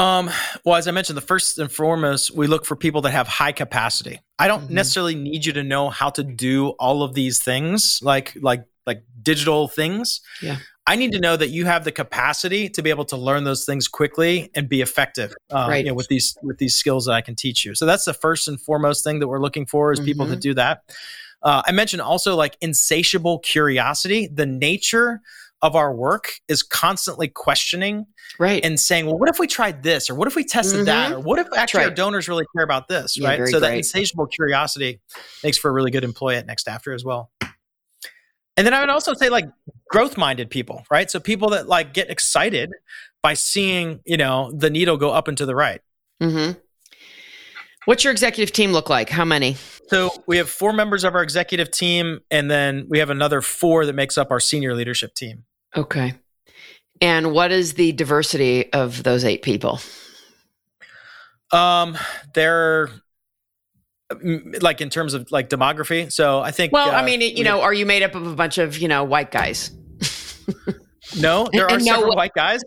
[0.00, 0.30] Um,
[0.64, 3.52] well, as I mentioned, the first and foremost, we look for people that have high
[3.52, 4.20] capacity.
[4.38, 4.74] I don't mm-hmm.
[4.74, 9.02] necessarily need you to know how to do all of these things, like like like
[9.22, 10.22] digital things.
[10.40, 10.56] Yeah.
[10.86, 13.64] I need to know that you have the capacity to be able to learn those
[13.66, 15.84] things quickly and be effective, uh, right.
[15.84, 17.74] you know, with these with these skills that I can teach you.
[17.74, 20.06] So that's the first and foremost thing that we're looking for is mm-hmm.
[20.06, 20.82] people to do that.
[21.42, 24.28] Uh, I mentioned also like insatiable curiosity.
[24.28, 25.20] The nature
[25.62, 28.06] of our work is constantly questioning
[28.38, 30.86] right and saying well what if we tried this or what if we tested mm-hmm.
[30.86, 31.88] that or what if actually right.
[31.88, 33.60] our donors really care about this yeah, right so great.
[33.60, 35.00] that insatiable curiosity
[35.44, 37.30] makes for a really good employee at next after as well
[38.56, 39.44] and then i would also say like
[39.88, 42.70] growth minded people right so people that like get excited
[43.22, 45.80] by seeing, you know, the needle go up and to the right.
[46.22, 46.58] Mm-hmm.
[47.86, 49.08] What's your executive team look like?
[49.08, 49.56] How many?
[49.88, 53.86] So we have four members of our executive team, and then we have another four
[53.86, 55.44] that makes up our senior leadership team.
[55.76, 56.14] Okay.
[57.00, 59.80] And what is the diversity of those eight people?
[61.52, 61.96] Um,
[62.34, 62.90] they're
[64.60, 66.12] like in terms of like demography.
[66.12, 66.72] So I think.
[66.72, 68.88] Well, uh, I mean, you know, are you made up of a bunch of you
[68.88, 69.70] know white guys?
[71.18, 72.60] No, there are and several white guys.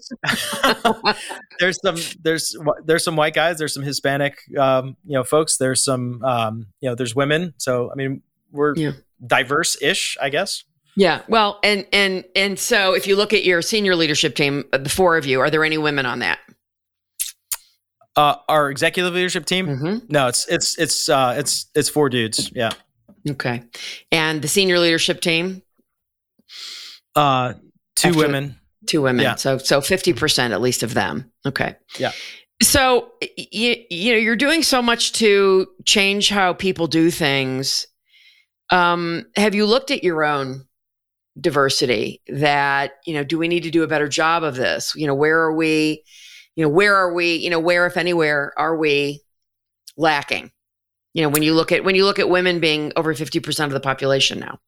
[1.59, 3.57] there's some there's there's some white guys.
[3.57, 5.57] There's some Hispanic um, you know folks.
[5.57, 7.53] There's some um, you know there's women.
[7.57, 8.91] So I mean we're yeah.
[9.25, 10.63] diverse ish, I guess.
[10.95, 11.21] Yeah.
[11.27, 14.89] Well, and and and so if you look at your senior leadership team, uh, the
[14.89, 16.39] four of you, are there any women on that?
[18.15, 19.67] Uh, our executive leadership team?
[19.67, 19.97] Mm-hmm.
[20.09, 22.51] No, it's it's it's uh, it's it's four dudes.
[22.53, 22.71] Yeah.
[23.29, 23.63] Okay.
[24.11, 25.63] And the senior leadership team?
[27.15, 27.53] Uh,
[27.95, 28.55] Two After, women.
[28.87, 29.23] Two women.
[29.23, 29.35] Yeah.
[29.35, 31.31] So so 50% at least of them.
[31.45, 31.75] Okay.
[31.97, 32.11] Yeah.
[32.61, 37.87] So you, you know you're doing so much to change how people do things.
[38.69, 40.65] Um, have you looked at your own
[41.39, 42.21] diversity?
[42.27, 44.93] That you know, do we need to do a better job of this?
[44.95, 46.03] You know, where are we?
[46.55, 47.35] You know, where are we?
[47.35, 49.21] You know, where, if anywhere, are we
[49.97, 50.51] lacking?
[51.13, 53.71] You know, when you look at when you look at women being over fifty percent
[53.71, 54.59] of the population now.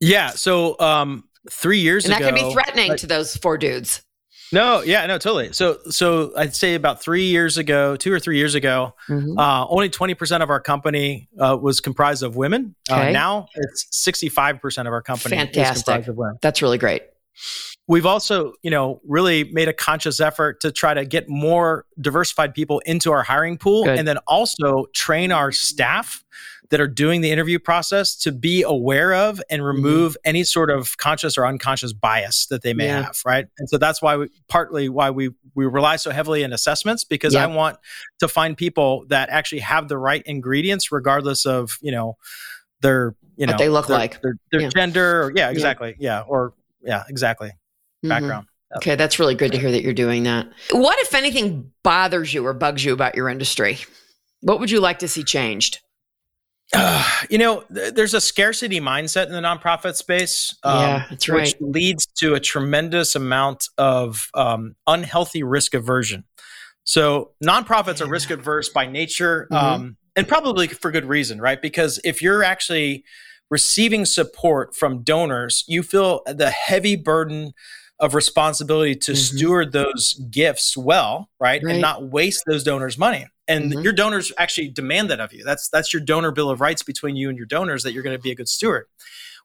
[0.00, 0.30] Yeah.
[0.30, 2.24] So um, three years and ago.
[2.24, 4.02] that can be threatening like, to those four dudes.
[4.52, 5.52] No, yeah, no, totally.
[5.52, 9.38] So, so I'd say about three years ago, two or three years ago, mm-hmm.
[9.38, 12.74] uh, only twenty percent of our company uh, was comprised of women.
[12.88, 13.08] Uh, okay.
[13.08, 16.06] Uh, now it's sixty-five percent of our company Fantastic.
[16.42, 17.02] That's really great.
[17.88, 22.54] We've also, you know, really made a conscious effort to try to get more diversified
[22.54, 23.98] people into our hiring pool, Good.
[23.98, 26.24] and then also train our staff
[26.70, 29.66] that are doing the interview process to be aware of and mm-hmm.
[29.66, 30.28] remove mm-hmm.
[30.28, 33.02] any sort of conscious or unconscious bias that they may yeah.
[33.02, 36.52] have right and so that's why we partly why we we rely so heavily in
[36.52, 37.48] assessments because yep.
[37.48, 37.76] i want
[38.18, 42.16] to find people that actually have the right ingredients regardless of you know
[42.80, 44.68] their you know what they look their, like their, their yeah.
[44.74, 46.18] gender or, yeah exactly yeah.
[46.18, 48.08] yeah or yeah exactly mm-hmm.
[48.08, 50.48] background Okay, that's really good to hear that you're doing that.
[50.72, 53.78] What, if anything, bothers you or bugs you about your industry?
[54.40, 55.80] What would you like to see changed?
[56.72, 60.56] Uh, you know, th- there's a scarcity mindset in the nonprofit space.
[60.62, 61.40] Um, yeah, that's right.
[61.40, 66.24] Which leads to a tremendous amount of um, unhealthy risk aversion.
[66.84, 68.06] So nonprofits yeah.
[68.06, 69.66] are risk adverse by nature, mm-hmm.
[69.66, 71.60] um, and probably for good reason, right?
[71.60, 73.04] Because if you're actually
[73.50, 77.52] receiving support from donors, you feel the heavy burden
[77.98, 79.36] of responsibility to mm-hmm.
[79.36, 81.62] steward those gifts well, right?
[81.62, 81.72] right?
[81.72, 83.26] And not waste those donors' money.
[83.48, 83.80] And mm-hmm.
[83.82, 85.44] your donors actually demand that of you.
[85.44, 88.16] That's that's your donor bill of rights between you and your donors that you're going
[88.16, 88.86] to be a good steward.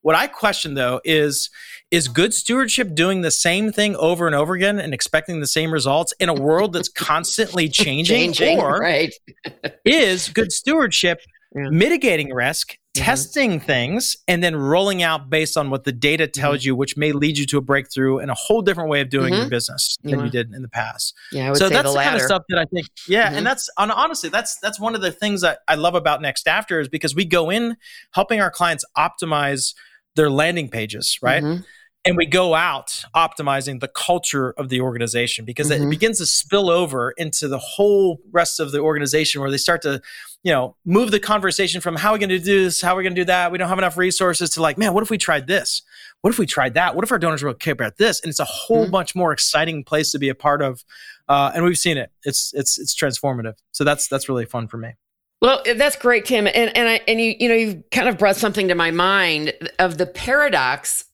[0.01, 1.49] What I question though is
[1.91, 5.71] is good stewardship doing the same thing over and over again and expecting the same
[5.71, 9.13] results in a world that's constantly changing, changing or right.
[9.85, 11.19] is good stewardship
[11.55, 11.69] yeah.
[11.69, 13.05] mitigating risk mm-hmm.
[13.05, 16.67] testing things and then rolling out based on what the data tells mm-hmm.
[16.67, 19.33] you, which may lead you to a breakthrough and a whole different way of doing
[19.33, 19.41] mm-hmm.
[19.41, 21.15] your business than you did in the past.
[21.31, 22.87] Yeah, so that's the, the kind of stuff that I think.
[23.07, 23.45] Yeah, and mm-hmm.
[23.45, 26.89] that's honestly that's that's one of the things that I love about Next After is
[26.89, 27.77] because we go in
[28.13, 29.73] helping our clients optimize
[30.15, 31.43] their landing pages, right?
[32.03, 35.83] And we go out optimizing the culture of the organization because mm-hmm.
[35.83, 39.83] it begins to spill over into the whole rest of the organization where they start
[39.83, 40.01] to
[40.43, 42.97] you know move the conversation from how are we going to do this how are
[42.97, 43.51] we going to do that?
[43.51, 45.83] We don't have enough resources to like man what if we tried this?
[46.21, 46.95] What if we tried that?
[46.95, 48.19] What if our donors were okay about this?
[48.21, 48.91] And it's a whole mm-hmm.
[48.91, 50.83] bunch more exciting place to be a part of
[51.31, 52.11] uh, and we've seen it.
[52.23, 53.53] It's it's it's transformative.
[53.71, 54.95] So that's that's really fun for me.
[55.41, 58.35] Well, that's great, Tim, and and I and you you know you've kind of brought
[58.35, 61.05] something to my mind of the paradox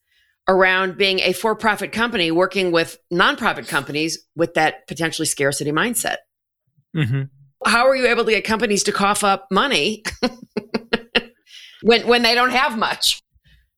[0.47, 6.17] around being a for profit company working with nonprofit companies with that potentially scarcity mindset.
[6.95, 7.23] Mm-hmm.
[7.65, 10.03] How are you able to get companies to cough up money
[11.83, 13.21] when when they don't have much?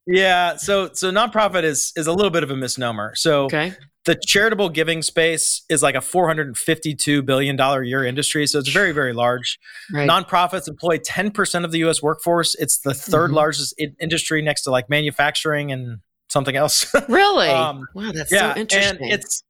[0.05, 3.13] Yeah, so so nonprofit is is a little bit of a misnomer.
[3.15, 3.73] So okay.
[4.05, 8.91] the charitable giving space is like a 452 billion dollar year industry, so it's very
[8.91, 9.57] very large.
[9.93, 10.09] Right.
[10.09, 12.55] Nonprofits employ 10% of the US workforce.
[12.55, 13.33] It's the 3rd mm-hmm.
[13.35, 15.99] largest industry next to like manufacturing and
[16.29, 16.93] something else.
[17.09, 17.49] really?
[17.49, 19.03] um, wow, that's yeah, so interesting.
[19.03, 19.43] And it's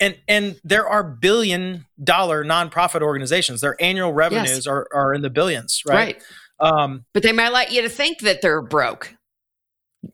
[0.00, 3.60] and and there are billion dollar nonprofit organizations.
[3.60, 4.66] Their annual revenues yes.
[4.66, 6.22] are are in the billions, right?
[6.60, 6.72] Right.
[6.72, 9.14] Um, but they might like you to think that they're broke.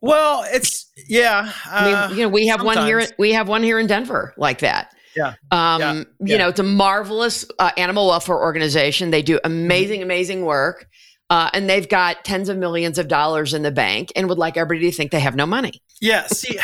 [0.01, 1.53] Well, it's yeah.
[1.67, 2.77] Uh, I mean, uh, you know, we have sometimes.
[2.77, 3.07] one here.
[3.19, 4.95] We have one here in Denver like that.
[5.17, 5.35] Yeah.
[5.51, 5.95] Um, yeah.
[5.95, 6.37] You yeah.
[6.39, 9.11] know, it's a marvelous uh, animal welfare organization.
[9.11, 10.05] They do amazing, mm-hmm.
[10.05, 10.87] amazing work.
[11.31, 14.57] Uh, and they've got tens of millions of dollars in the bank and would like
[14.57, 15.81] everybody to think they have no money.
[16.01, 16.27] Yeah.
[16.27, 16.59] See,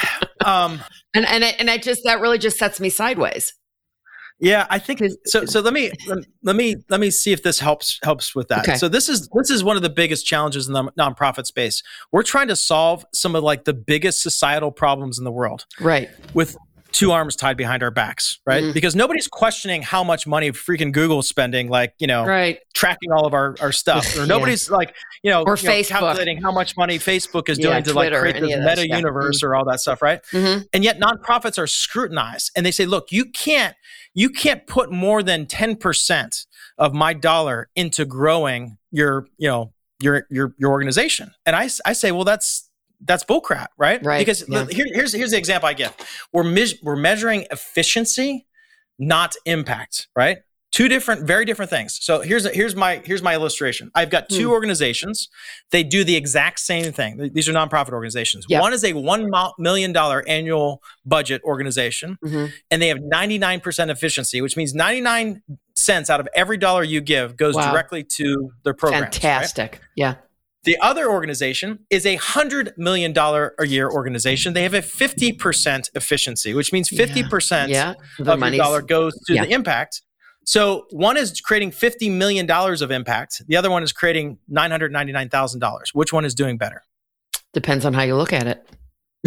[0.44, 0.80] um,
[1.14, 3.54] and and it, and I just that really just sets me sideways.
[4.38, 5.46] Yeah, I think so.
[5.46, 5.90] So let me
[6.42, 8.68] let me let me see if this helps helps with that.
[8.68, 8.76] Okay.
[8.76, 11.82] So this is this is one of the biggest challenges in the nonprofit space.
[12.12, 15.64] We're trying to solve some of like the biggest societal problems in the world.
[15.80, 16.10] Right.
[16.34, 16.56] With
[16.96, 18.64] two arms tied behind our backs, right?
[18.64, 18.72] Mm-hmm.
[18.72, 22.58] Because nobody's questioning how much money freaking Google's spending, like, you know, right.
[22.74, 24.06] tracking all of our, our stuff.
[24.16, 24.76] Or nobody's yeah.
[24.76, 25.90] like, you know, or you Facebook.
[25.90, 28.88] Know, calculating how much money Facebook is doing yeah, to Twitter, like create this meta
[28.88, 29.46] universe mm-hmm.
[29.46, 30.22] or all that stuff, right?
[30.32, 30.62] Mm-hmm.
[30.72, 33.76] And yet nonprofits are scrutinized and they say, look, you can't
[34.14, 36.46] you can't put more than 10%
[36.78, 41.32] of my dollar into growing your, you know, your your your organization.
[41.44, 44.04] And I, I say, well, that's that's bullcrap, right?
[44.04, 44.18] Right.
[44.18, 44.66] Because yeah.
[44.70, 45.94] here, here's here's the example I give.
[46.32, 48.46] We're me- we're measuring efficiency,
[48.98, 50.38] not impact, right?
[50.72, 51.98] Two different, very different things.
[52.02, 53.90] So here's a, here's my here's my illustration.
[53.94, 54.52] I've got two hmm.
[54.52, 55.28] organizations.
[55.70, 57.30] They do the exact same thing.
[57.32, 58.44] These are nonprofit organizations.
[58.48, 58.60] Yep.
[58.60, 62.46] One is a one million dollar annual budget organization, mm-hmm.
[62.70, 65.42] and they have 99 percent efficiency, which means 99
[65.76, 67.70] cents out of every dollar you give goes wow.
[67.70, 69.04] directly to their program.
[69.04, 69.72] Fantastic.
[69.72, 69.80] Right?
[69.94, 70.14] Yeah.
[70.66, 74.52] The other organization is a hundred million dollar a year organization.
[74.52, 77.94] They have a fifty percent efficiency, which means fifty percent yeah.
[78.18, 78.32] yeah.
[78.32, 79.44] of your dollar goes to yeah.
[79.44, 80.02] the impact.
[80.44, 83.42] So one is creating fifty million dollars of impact.
[83.46, 85.92] The other one is creating nine hundred ninety nine thousand dollars.
[85.94, 86.82] Which one is doing better?
[87.52, 88.68] Depends on how you look at it.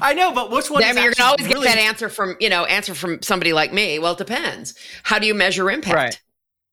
[0.00, 0.82] I know, but which one?
[0.82, 1.66] I mean, you're gonna always really...
[1.66, 4.00] get that answer from you know answer from somebody like me.
[4.00, 4.74] Well, it depends.
[5.04, 5.94] How do you measure impact?
[5.94, 6.20] Right.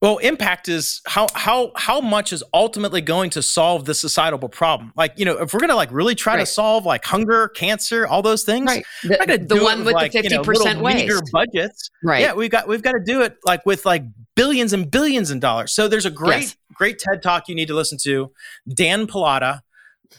[0.01, 4.93] Well, impact is how how how much is ultimately going to solve the societal problem.
[4.95, 6.39] Like you know, if we're going to like really try right.
[6.39, 8.85] to solve like hunger, cancer, all those things, right?
[9.03, 12.21] The, the one with like, the fifty percent you know, waste budgets, right?
[12.21, 14.03] Yeah, we've got we've got to do it like with like
[14.37, 15.73] billions and billions in dollars.
[15.73, 16.57] So there's a great yes.
[16.73, 18.31] great TED talk you need to listen to.
[18.73, 19.63] Dan Pallotta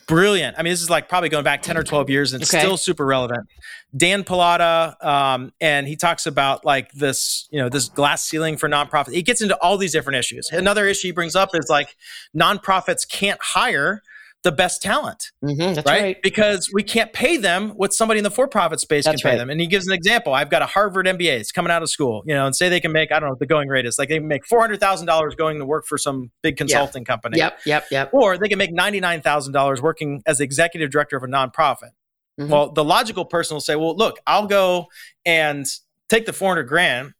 [0.06, 0.56] brilliant.
[0.58, 2.62] I mean, this is like probably going back 10 or 12 years and it's okay.
[2.62, 3.48] still super relevant.
[3.96, 8.68] Dan Pallotta, um, and he talks about like this, you know, this glass ceiling for
[8.68, 9.12] nonprofits.
[9.12, 10.48] He gets into all these different issues.
[10.50, 11.96] Another issue he brings up is like
[12.36, 14.02] nonprofits can't hire
[14.42, 15.86] the best talent, mm-hmm, right?
[15.86, 16.22] right?
[16.22, 19.38] Because we can't pay them what somebody in the for-profit space that's can pay right.
[19.38, 19.50] them.
[19.50, 20.32] And he gives an example.
[20.32, 21.40] I've got a Harvard MBA.
[21.40, 23.32] It's coming out of school, you know, and say they can make I don't know
[23.32, 23.98] what the going rate is.
[23.98, 27.38] Like they make four hundred thousand dollars going to work for some big consulting company.
[27.38, 28.10] Yep, yep, yep.
[28.14, 31.90] Or they can make ninety nine thousand dollars working as executive director of a nonprofit.
[32.40, 32.48] Mm-hmm.
[32.48, 34.86] Well, the logical person will say, "Well, look, I'll go
[35.26, 35.66] and
[36.08, 37.12] take the four hundred grand."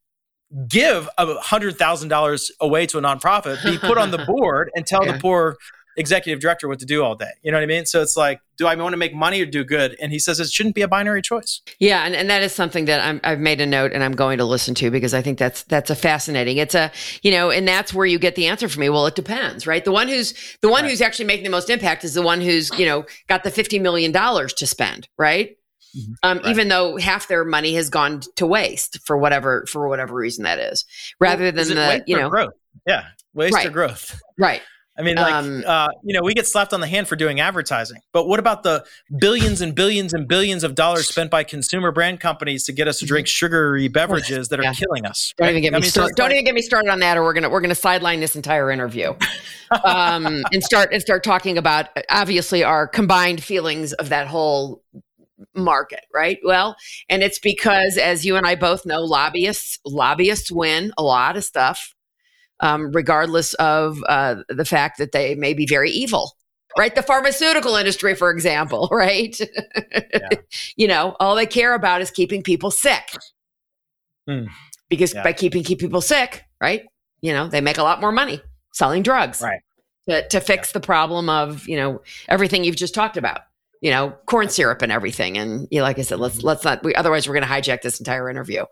[0.67, 4.85] give a hundred thousand dollars away to a nonprofit, be put on the board and
[4.85, 5.13] tell yeah.
[5.13, 5.57] the poor
[6.01, 7.31] executive director what to do all day.
[7.43, 7.87] You know what I mean?
[7.87, 9.97] So it's like, do I want to make money or do good?
[10.01, 11.61] And he says it shouldn't be a binary choice.
[11.79, 14.39] Yeah, and, and that is something that i have made a note and I'm going
[14.39, 16.57] to listen to because I think that's that's a fascinating.
[16.57, 16.91] It's a
[17.23, 18.89] you know, and that's where you get the answer from me.
[18.89, 19.85] Well, it depends, right?
[19.85, 20.91] The one who's the one right.
[20.91, 23.79] who's actually making the most impact is the one who's you know got the fifty
[23.79, 25.57] million dollars to spend, right?
[25.97, 26.13] Mm-hmm.
[26.23, 26.47] Um, right.
[26.47, 30.59] even though half their money has gone to waste for whatever for whatever reason that
[30.59, 30.85] is,
[31.19, 32.55] rather well, than the you know growth.
[32.87, 33.67] Yeah, waste right.
[33.67, 34.21] or growth.
[34.39, 34.63] Right.
[35.01, 37.41] I mean, like, um, uh, you know, we get slapped on the hand for doing
[37.41, 38.85] advertising, but what about the
[39.19, 42.99] billions and billions and billions of dollars spent by consumer brand companies to get us
[42.99, 43.31] to drink mm-hmm.
[43.31, 44.75] sugary beverages that are yeah.
[44.75, 45.33] killing us?
[45.39, 45.51] Don't right?
[45.53, 46.17] even get me I mean, started.
[46.17, 48.37] Don't like, even get me started on that, or we're gonna we're gonna sideline this
[48.37, 49.15] entire interview,
[49.85, 54.83] um, and start and start talking about obviously our combined feelings of that whole
[55.55, 56.39] market, right?
[56.45, 56.77] Well,
[57.09, 61.45] and it's because, as you and I both know, lobbyists lobbyists win a lot of
[61.45, 61.95] stuff
[62.61, 66.37] um, regardless of uh, the fact that they may be very evil.
[66.79, 69.37] Right, the pharmaceutical industry, for example, right?
[69.41, 70.29] Yeah.
[70.77, 73.17] you know, all they care about is keeping people sick,
[74.29, 74.47] mm.
[74.89, 75.25] because yeah.
[75.25, 76.85] by keeping keep people sick, right?
[77.23, 78.41] You know, they make a lot more money
[78.73, 79.61] selling drugs, right?
[80.09, 80.75] To, to fix yeah.
[80.75, 83.41] the problem of you know everything you've just talked about
[83.81, 85.39] you know, corn syrup and everything.
[85.39, 86.83] And you know, like I said, let's let's not.
[86.83, 88.65] We, otherwise, we're going to hijack this entire interview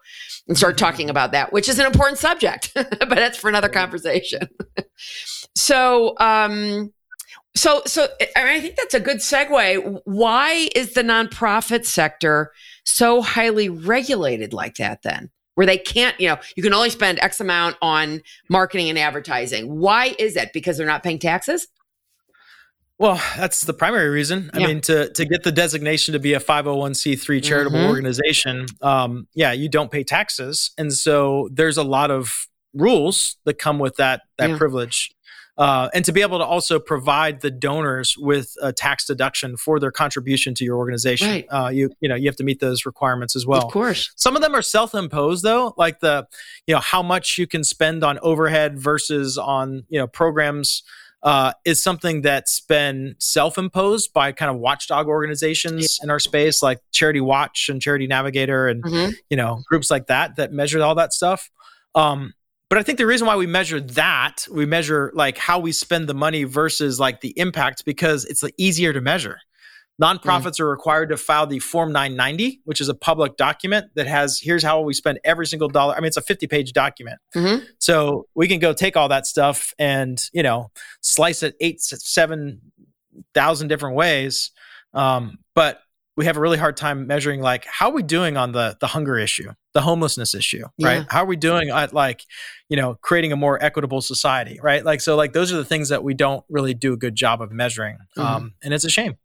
[0.47, 0.85] and start mm-hmm.
[0.85, 4.49] talking about that, which is an important subject, but that's for another conversation.
[5.57, 6.93] so, um,
[7.57, 10.01] so so I think that's a good segue.
[10.05, 12.53] Why is the nonprofit sector
[12.85, 15.03] so highly regulated like that?
[15.03, 18.99] Then, where they can't, you know, you can only spend X amount on marketing and
[18.99, 19.79] advertising.
[19.79, 20.53] Why is that?
[20.53, 21.67] Because they're not paying taxes.
[22.99, 24.51] Well, that's the primary reason.
[24.53, 27.89] I mean, to to get the designation to be a 501c3 charitable mm-hmm.
[27.89, 33.59] organization, um, yeah, you don't pay taxes, and so there's a lot of rules that
[33.59, 34.59] come with that that yeah.
[34.59, 35.11] privilege.
[35.57, 39.81] Uh, and to be able to also provide the donors with a tax deduction for
[39.81, 41.47] their contribution to your organization, right.
[41.51, 43.65] uh, you you know you have to meet those requirements as well.
[43.65, 46.27] Of course, some of them are self-imposed though, like the
[46.67, 50.83] you know how much you can spend on overhead versus on you know programs
[51.23, 56.05] uh, is something that's been self-imposed by kind of watchdog organizations yeah.
[56.05, 59.11] in our space, like Charity Watch and Charity Navigator, and mm-hmm.
[59.31, 61.51] you know groups like that that measure all that stuff.
[61.95, 62.35] Um,
[62.69, 66.09] but I think the reason why we measure that, we measure like how we spend
[66.09, 69.41] the money versus like the impact, because it's like, easier to measure.
[70.01, 70.61] Nonprofits mm.
[70.61, 74.63] are required to file the Form 990, which is a public document that has here's
[74.63, 75.95] how we spend every single dollar.
[75.95, 77.19] I mean, it's a 50 page document.
[77.35, 77.65] Mm-hmm.
[77.79, 80.71] So we can go take all that stuff and, you know,
[81.01, 84.53] slice it eight, 7,000 different ways.
[84.95, 85.81] Um, but
[86.19, 88.89] we have a really hard time measuring like how are we doing on the the
[88.89, 91.05] hunger issue the homelessness issue right yeah.
[91.11, 92.25] how are we doing at like
[92.69, 95.91] you know creating a more equitable society right like so like those are the things
[95.91, 98.21] that we don't really do a good job of measuring mm-hmm.
[98.21, 99.17] um, and it's a shame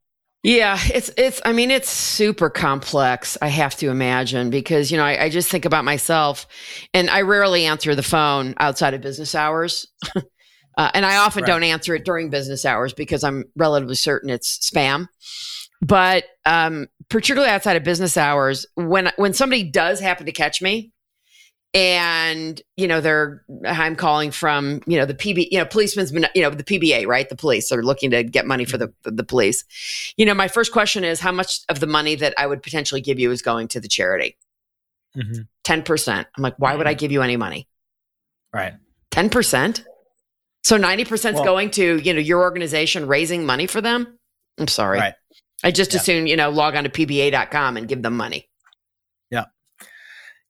[0.43, 1.41] yeah, it's it's.
[1.45, 3.37] I mean, it's super complex.
[3.41, 6.47] I have to imagine because you know I, I just think about myself,
[6.93, 9.87] and I rarely answer the phone outside of business hours,
[10.77, 11.47] uh, and I often right.
[11.47, 15.07] don't answer it during business hours because I'm relatively certain it's spam.
[15.81, 20.92] But um, particularly outside of business hours, when when somebody does happen to catch me,
[21.73, 26.27] and you know they're i'm calling from you know the pb you know policeman's been
[26.35, 27.29] you know the pba right?
[27.29, 29.65] The police are looking to get money for the the police.
[30.17, 33.01] You know my first question is how much of the money that i would potentially
[33.01, 34.37] give you is going to the charity?
[35.17, 35.41] Mm-hmm.
[35.63, 36.99] 10% i'm like why would i mm-hmm.
[36.99, 37.67] give you any money?
[38.53, 38.73] Right.
[39.11, 39.83] 10%
[40.63, 44.19] so 90% is well, going to you know your organization raising money for them?
[44.59, 44.99] I'm sorry.
[44.99, 45.13] Right.
[45.63, 45.99] i just yeah.
[45.99, 48.47] as soon you know log on to pba.com and give them money.
[49.31, 49.45] Yeah.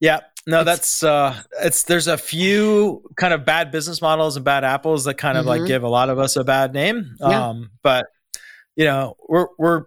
[0.00, 4.44] Yeah no, it's, that's uh it's there's a few kind of bad business models and
[4.44, 5.60] bad apples that kind of mm-hmm.
[5.60, 7.16] like give a lot of us a bad name.
[7.20, 7.48] Yeah.
[7.48, 8.06] Um but
[8.76, 9.84] you know, we're we're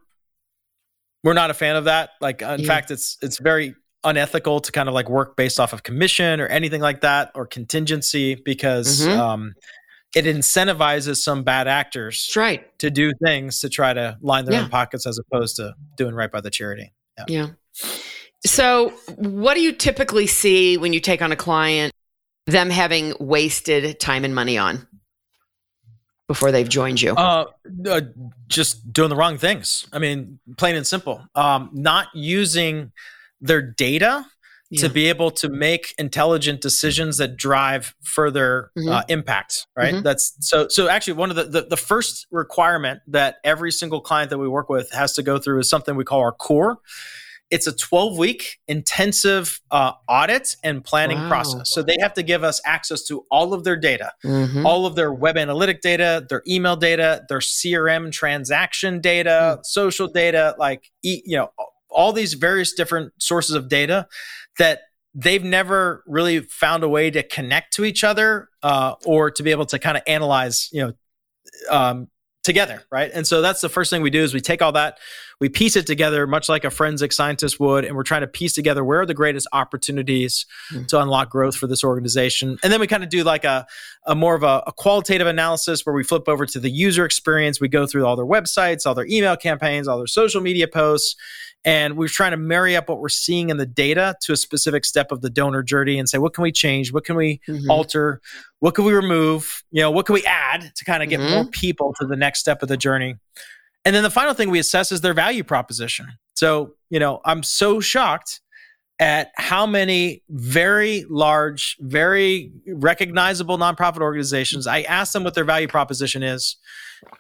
[1.24, 2.12] we're not a fan of that.
[2.22, 2.68] Like in yeah.
[2.68, 6.48] fact it's it's very unethical to kind of like work based off of commission or
[6.48, 9.20] anything like that or contingency because mm-hmm.
[9.20, 9.54] um
[10.16, 12.78] it incentivizes some bad actors right.
[12.80, 14.64] to do things to try to line their yeah.
[14.64, 16.94] own pockets as opposed to doing right by the charity.
[17.18, 17.26] Yeah.
[17.28, 17.48] yeah.
[18.48, 21.94] So, what do you typically see when you take on a client,
[22.46, 24.88] them having wasted time and money on
[26.28, 27.14] before they've joined you?
[27.14, 27.46] Uh,
[27.88, 28.02] uh,
[28.48, 29.88] just doing the wrong things.
[29.92, 31.22] I mean, plain and simple.
[31.36, 32.92] Um, not using
[33.42, 34.26] their data
[34.70, 34.82] yeah.
[34.82, 38.90] to be able to make intelligent decisions that drive further mm-hmm.
[38.90, 40.04] uh, impact right mm-hmm.
[40.04, 44.30] that's so so actually one of the, the, the first requirement that every single client
[44.30, 46.80] that we work with has to go through is something we call our core
[47.50, 51.30] it's a 12 week intensive uh, audit and planning wow.
[51.30, 51.72] process.
[51.72, 54.66] So they have to give us access to all of their data, mm-hmm.
[54.66, 59.66] all of their web analytic data, their email data, their CRM transaction data, mm.
[59.66, 61.50] social data, like, you know,
[61.90, 64.08] all these various different sources of data
[64.58, 64.82] that
[65.14, 69.52] they've never really found a way to connect to each other uh, or to be
[69.52, 70.94] able to kind of analyze, you know,
[71.70, 72.08] um,
[72.48, 73.12] together, right?
[73.14, 74.98] And so that's the first thing we do is we take all that,
[75.40, 78.54] we piece it together much like a forensic scientist would, and we're trying to piece
[78.54, 80.86] together where are the greatest opportunities mm-hmm.
[80.86, 82.58] to unlock growth for this organization.
[82.64, 83.68] And then we kind of do like a,
[84.08, 87.62] a more of a, a, qualitative analysis where we flip over to the user experience.
[87.62, 91.16] We go through all their websites, all their email campaigns, all their social media posts,
[91.66, 94.86] and we're trying to marry up what we're seeing in the data to a specific
[94.86, 96.94] step of the donor journey and say, what can we change?
[96.94, 97.70] What can we mm-hmm.
[97.70, 98.22] alter?
[98.60, 99.64] What can we remove?
[99.72, 101.34] You know, what can we add to kind of get mm-hmm.
[101.34, 103.16] more people to the next step of the journey?
[103.84, 106.08] And then the final thing we assess is their value proposition.
[106.36, 108.42] So, you know, I'm so shocked
[109.00, 114.66] at how many very large, very recognizable nonprofit organizations.
[114.66, 116.58] I ask them what their value proposition is,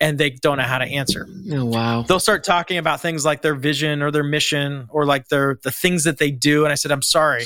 [0.01, 1.27] and they don't know how to answer.
[1.51, 2.01] Oh wow!
[2.01, 5.71] They'll start talking about things like their vision or their mission or like their the
[5.71, 7.45] things that they do, and I said, "I'm sorry."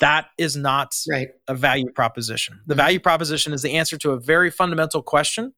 [0.00, 1.28] That is not right.
[1.46, 2.60] a value proposition.
[2.66, 2.78] The mm-hmm.
[2.78, 5.52] value proposition is the answer to a very fundamental question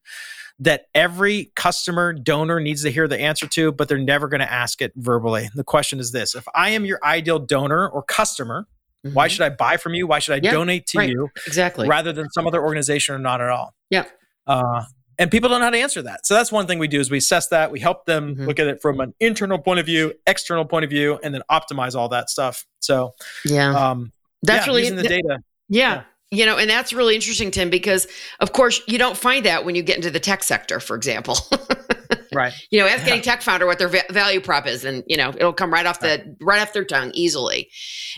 [0.59, 4.50] that every customer donor needs to hear the answer to, but they're never going to
[4.50, 5.48] ask it verbally.
[5.55, 8.66] The question is this If I am your ideal donor or customer,
[9.05, 9.14] mm-hmm.
[9.14, 10.07] why should I buy from you?
[10.07, 11.09] Why should I yeah, donate to right.
[11.09, 11.28] you?
[11.46, 11.88] Exactly.
[11.88, 13.74] Rather than some other organization or not at all.
[13.90, 14.05] Yeah.
[14.46, 14.84] Uh,
[15.18, 16.26] and people don't know how to answer that.
[16.26, 17.70] So that's one thing we do is we assess that.
[17.70, 18.46] We help them mm-hmm.
[18.46, 21.42] look at it from an internal point of view, external point of view, and then
[21.50, 22.66] optimize all that stuff.
[22.80, 23.12] So
[23.44, 25.38] yeah, um, that's yeah, really using the data.
[25.68, 25.94] Yeah.
[25.94, 26.03] yeah.
[26.32, 28.06] You know, and that's really interesting, Tim, because
[28.40, 31.36] of course you don't find that when you get into the tech sector, for example.
[32.34, 32.54] right.
[32.70, 33.12] You know, ask yeah.
[33.12, 35.84] any tech founder what their va- value prop is, and you know it'll come right
[35.84, 36.24] off right.
[36.24, 37.68] the right off their tongue easily,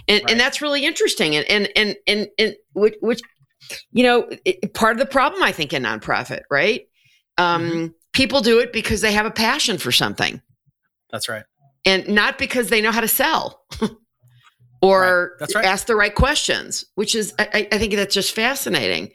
[0.07, 0.31] and right.
[0.31, 3.21] and that's really interesting, and and and and, and which, which
[3.91, 6.83] you know it, part of the problem I think in nonprofit, right?
[7.37, 7.87] Um, mm-hmm.
[8.13, 10.41] People do it because they have a passion for something.
[11.11, 11.43] That's right,
[11.85, 13.65] and not because they know how to sell.
[14.85, 15.39] or right.
[15.41, 15.65] That's right.
[15.65, 19.11] ask the right questions, which is, I, I, think that's just fascinating.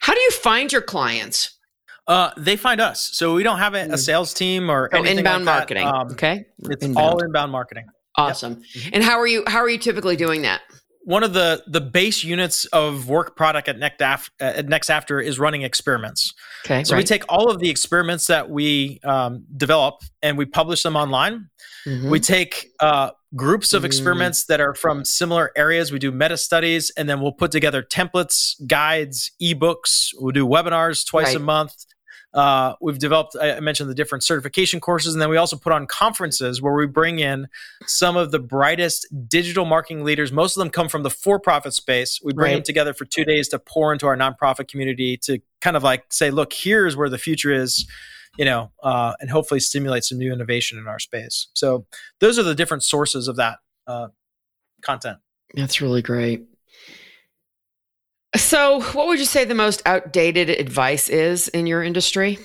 [0.00, 1.58] How do you find your clients?
[2.06, 3.10] Uh, they find us.
[3.12, 5.86] So we don't have a, a sales team or oh, inbound like marketing.
[5.86, 7.06] Um, okay, it's inbound.
[7.06, 7.86] all inbound marketing.
[8.16, 8.62] Awesome.
[8.74, 8.90] Yep.
[8.94, 9.44] And how are you?
[9.46, 10.62] How are you typically doing that?
[11.02, 15.20] one of the the base units of work product at next after, at next after
[15.20, 16.34] is running experiments.
[16.64, 17.00] Okay, so right.
[17.00, 21.48] we take all of the experiments that we um, develop and we publish them online.
[21.86, 22.10] Mm-hmm.
[22.10, 23.86] We take uh, groups of mm.
[23.86, 25.92] experiments that are from similar areas.
[25.92, 30.08] We do meta studies, and then we'll put together templates, guides, ebooks.
[30.18, 31.36] We'll do webinars twice right.
[31.36, 31.86] a month.
[32.32, 35.86] Uh, we've developed, I mentioned the different certification courses, and then we also put on
[35.86, 37.48] conferences where we bring in
[37.86, 40.30] some of the brightest digital marketing leaders.
[40.30, 42.20] Most of them come from the for profit space.
[42.22, 42.54] We bring right.
[42.54, 46.04] them together for two days to pour into our nonprofit community to kind of like
[46.12, 47.84] say, look, here's where the future is.
[48.38, 51.48] You know, uh, and hopefully stimulate some new innovation in our space.
[51.52, 51.86] So,
[52.20, 54.08] those are the different sources of that uh,
[54.82, 55.18] content.
[55.54, 56.46] That's really great.
[58.36, 62.38] So, what would you say the most outdated advice is in your industry?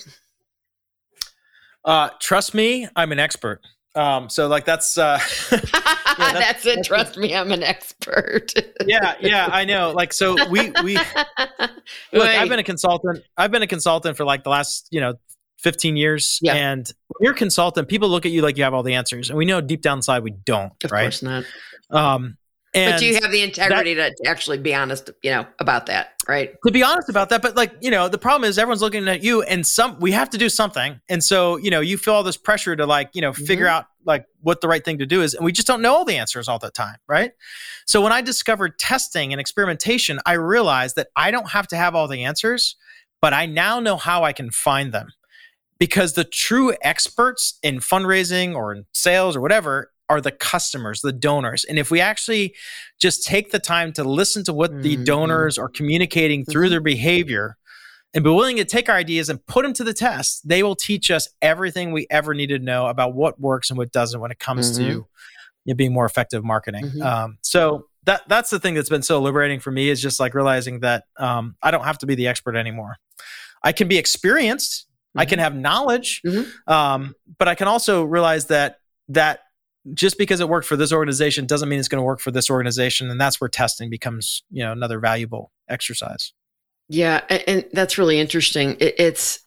[1.85, 3.61] Uh, trust me, I'm an expert.
[3.93, 5.19] Um, so like that's, uh,
[5.51, 6.75] yeah, that's, that's it.
[6.75, 8.51] That's trust me, I'm an expert.
[8.85, 9.91] yeah, yeah, I know.
[9.91, 11.07] Like, so we we look.
[12.13, 13.23] I've been a consultant.
[13.37, 15.13] I've been a consultant for like the last you know
[15.59, 16.39] 15 years.
[16.41, 16.53] Yeah.
[16.53, 19.29] And when you're a consultant, people look at you like you have all the answers,
[19.29, 20.73] and we know deep down inside we don't.
[20.83, 21.03] Of right?
[21.03, 21.45] course not.
[21.89, 22.37] Um,
[22.75, 26.53] but you have the integrity that, to actually be honest, you know, about that, right?
[26.65, 29.23] To be honest about that, but like, you know, the problem is everyone's looking at
[29.23, 32.23] you, and some we have to do something, and so you know, you feel all
[32.23, 33.45] this pressure to like, you know, mm-hmm.
[33.45, 35.95] figure out like what the right thing to do is, and we just don't know
[35.95, 37.31] all the answers all the time, right?
[37.85, 41.95] So when I discovered testing and experimentation, I realized that I don't have to have
[41.95, 42.75] all the answers,
[43.21, 45.07] but I now know how I can find them
[45.85, 51.13] because the true experts in fundraising or in sales or whatever are the customers, the
[51.13, 51.63] donors.
[51.63, 52.55] And if we actually
[52.99, 54.81] just take the time to listen to what mm-hmm.
[54.81, 56.71] the donors are communicating through mm-hmm.
[56.71, 57.57] their behavior
[58.15, 60.75] and be willing to take our ideas and put them to the test, they will
[60.75, 64.31] teach us everything we ever need to know about what works and what doesn't when
[64.31, 64.87] it comes mm-hmm.
[64.87, 65.07] to you
[65.67, 66.85] know, being more effective marketing.
[66.85, 67.03] Mm-hmm.
[67.03, 70.33] Um, so that that's the thing that's been so liberating for me is just like
[70.33, 72.95] realizing that um, I don't have to be the expert anymore.
[73.61, 74.87] I can be experienced.
[75.15, 75.43] I can mm-hmm.
[75.43, 76.71] have knowledge, mm-hmm.
[76.71, 79.41] um, but I can also realize that that
[79.93, 82.49] just because it worked for this organization doesn't mean it's going to work for this
[82.49, 86.33] organization and that's where testing becomes you know another valuable exercise
[86.89, 89.39] yeah and that's really interesting it's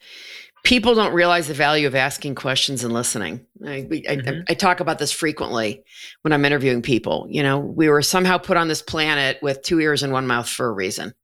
[0.65, 4.29] people don't realize the value of asking questions and listening I, mm-hmm.
[4.29, 5.83] I, I, talk about this frequently
[6.23, 9.81] when i'm interviewing people you know we were somehow put on this planet with two
[9.81, 11.15] ears and one mouth for a reason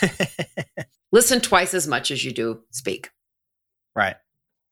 [1.12, 3.10] listen twice as much as you do speak
[3.94, 4.16] right.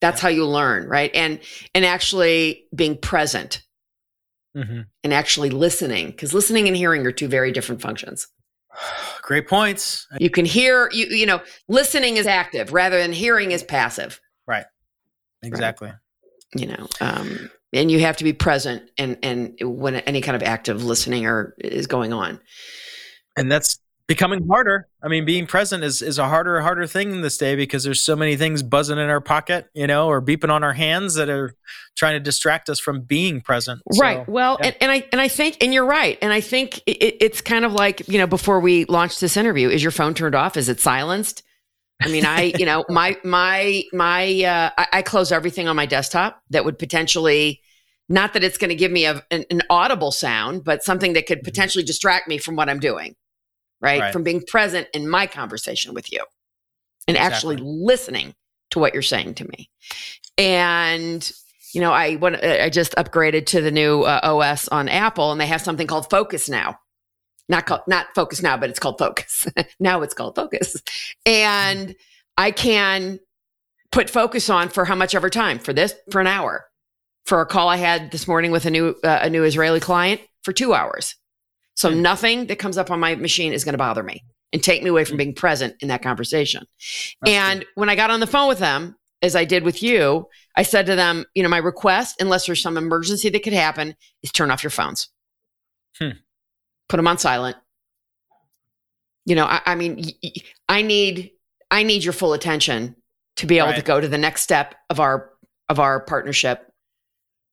[0.01, 1.11] That's how you learn right?
[1.14, 1.41] And
[1.75, 3.62] and actually being present.
[4.55, 4.81] Mm-hmm.
[5.03, 8.29] and actually listening because listening and hearing are two very different functions.
[9.23, 10.07] Great points.
[10.18, 14.20] You can hear you you know listening is active rather than hearing is passive.
[14.47, 14.66] Right.
[15.43, 15.89] Exactly.
[15.89, 15.97] Right.
[16.55, 20.43] you know um and you have to be present and and when any kind of
[20.43, 22.39] active listening or is going on.
[23.37, 24.89] And that's becoming harder.
[25.03, 28.17] I mean, being present is is a harder harder thing this day because there's so
[28.17, 31.55] many things buzzing in our pocket, you know, or beeping on our hands that are
[31.97, 33.81] trying to distract us from being present.
[33.99, 34.25] Right.
[34.27, 34.67] So, well, yeah.
[34.67, 37.65] and, and, I and I think and you're right, and I think it, it's kind
[37.65, 40.57] of like you know before we launched this interview, is your phone turned off?
[40.57, 41.43] Is it silenced?
[42.01, 45.87] I mean, I you know my my my uh, I, I close everything on my
[45.87, 47.61] desktop that would potentially.
[48.09, 51.27] Not that it's going to give me a, an, an audible sound, but something that
[51.27, 51.45] could mm-hmm.
[51.45, 53.15] potentially distract me from what I'm doing
[53.83, 54.01] right?
[54.01, 54.12] right?
[54.12, 56.24] From being present in my conversation with you
[57.09, 57.57] and exactly.
[57.57, 58.35] actually listening
[58.70, 59.70] to what you're saying to me.
[60.39, 61.30] And
[61.74, 65.41] you know, I when I just upgraded to the new uh, OS on Apple, and
[65.41, 66.78] they have something called Focus now.
[67.49, 69.47] Not called not Focus now, but it's called Focus.
[69.80, 70.76] now it's called Focus,
[71.24, 71.95] and
[72.37, 73.20] I can
[73.91, 76.66] put focus on for how much ever time for this for an hour,
[77.24, 80.20] for a call I had this morning with a new uh, a new Israeli client
[80.43, 81.14] for two hours.
[81.75, 82.01] So mm.
[82.01, 84.91] nothing that comes up on my machine is going to bother me and take me
[84.91, 85.18] away from hmm.
[85.18, 86.66] being present in that conversation.
[87.23, 87.68] That's and good.
[87.75, 90.87] when I got on the phone with them, as I did with you, I said
[90.87, 94.51] to them, you know, my request, unless there's some emergency that could happen, is turn
[94.51, 95.09] off your phones.
[95.99, 96.11] Hmm.
[96.89, 97.57] Put them on silent.
[99.25, 100.05] You know, I, I, mean,
[100.68, 101.31] I need
[101.70, 102.97] I need your full attention
[103.37, 103.77] to be able right.
[103.77, 105.31] to go to the next step of our
[105.68, 106.70] of our partnership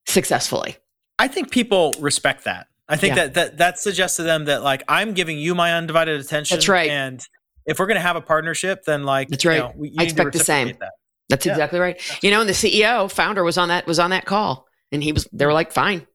[0.08, 0.76] successfully.
[1.20, 2.68] I think people respect that.
[2.90, 3.26] I think yeah.
[3.26, 6.56] that, that that suggests to them that like I'm giving you my undivided attention.
[6.56, 6.90] That's right.
[6.90, 7.24] And
[7.66, 9.58] if we're going to have a partnership, then like that's right.
[9.58, 10.76] You know, we, I expect the same.
[10.80, 10.92] That.
[11.30, 11.54] That's yeah.
[11.54, 12.02] exactly right.
[12.24, 15.12] You know, and the CEO founder was on that was on that call, and he
[15.12, 15.28] was.
[15.32, 16.08] They were like, fine.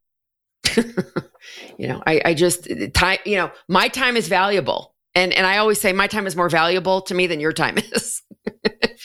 [0.77, 3.19] you know, I I just time.
[3.25, 6.49] You know, my time is valuable, and and I always say my time is more
[6.49, 8.21] valuable to me than your time is.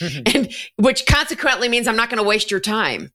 [0.34, 3.12] and which consequently means I'm not going to waste your time.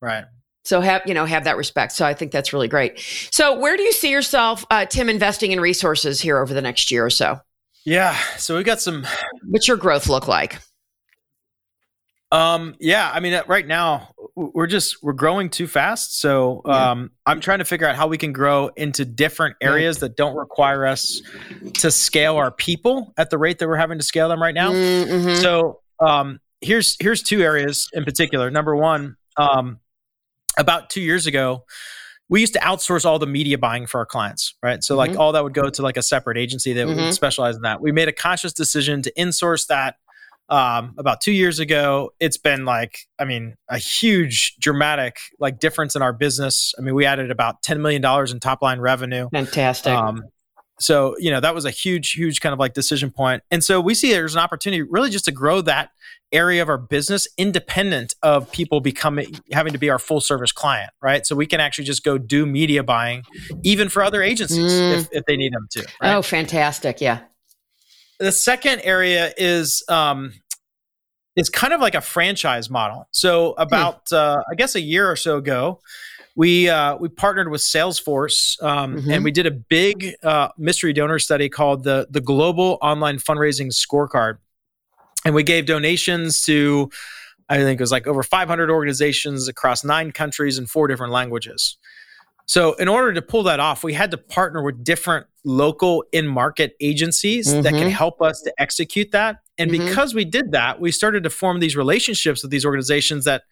[0.00, 0.24] Right.
[0.64, 1.92] So have you know have that respect.
[1.92, 2.98] So I think that's really great.
[3.32, 6.90] So where do you see yourself, uh, Tim, investing in resources here over the next
[6.90, 7.40] year or so?
[7.84, 8.16] Yeah.
[8.36, 9.06] So we've got some.
[9.44, 10.58] What's your growth look like?
[12.32, 16.18] Um, yeah, I mean, uh, right now we're just we're growing too fast.
[16.18, 20.16] So um, I'm trying to figure out how we can grow into different areas that
[20.16, 21.20] don't require us
[21.74, 24.72] to scale our people at the rate that we're having to scale them right now.
[24.72, 25.42] Mm-hmm.
[25.42, 28.50] So um, here's here's two areas in particular.
[28.50, 29.78] Number one, um,
[30.58, 31.64] about two years ago,
[32.28, 34.82] we used to outsource all the media buying for our clients, right?
[34.82, 35.20] So like mm-hmm.
[35.20, 37.04] all that would go to like a separate agency that mm-hmm.
[37.04, 37.80] would specialize in that.
[37.80, 39.96] We made a conscious decision to insource that
[40.48, 42.10] um, about two years ago.
[42.20, 46.74] It's been like, I mean, a huge, dramatic like difference in our business.
[46.78, 49.28] I mean, we added about ten million dollars in top line revenue.
[49.32, 49.92] Fantastic.
[49.92, 50.22] Um,
[50.82, 53.42] so you know that was a huge, huge kind of like decision point.
[53.50, 55.90] And so we see there's an opportunity really just to grow that
[56.32, 60.90] area of our business independent of people becoming having to be our full service client,
[61.02, 61.26] right?
[61.26, 63.24] So we can actually just go do media buying,
[63.62, 64.98] even for other agencies mm.
[64.98, 65.86] if, if they need them to.
[66.00, 66.14] Right?
[66.14, 67.00] Oh, fantastic!
[67.00, 67.20] Yeah.
[68.18, 70.32] The second area is um,
[71.36, 73.08] is kind of like a franchise model.
[73.10, 73.62] So hmm.
[73.62, 75.80] about uh, I guess a year or so ago,
[76.34, 79.10] we uh, we partnered with Salesforce um, mm-hmm.
[79.10, 83.72] and we did a big uh, mystery donor study called the the Global Online Fundraising
[83.72, 84.38] Scorecard,
[85.24, 86.90] and we gave donations to
[87.48, 91.76] I think it was like over 500 organizations across nine countries and four different languages.
[92.46, 96.26] So, in order to pull that off, we had to partner with different local in
[96.26, 97.62] market agencies mm-hmm.
[97.62, 97.90] that can mm-hmm.
[97.90, 99.38] help us to execute that.
[99.58, 99.86] And mm-hmm.
[99.86, 103.42] because we did that, we started to form these relationships with these organizations that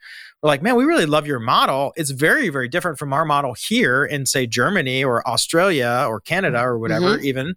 [0.43, 1.93] were like, man, we really love your model.
[1.97, 6.61] It's very, very different from our model here in, say, Germany or Australia or Canada
[6.61, 7.25] or whatever, mm-hmm.
[7.25, 7.55] even.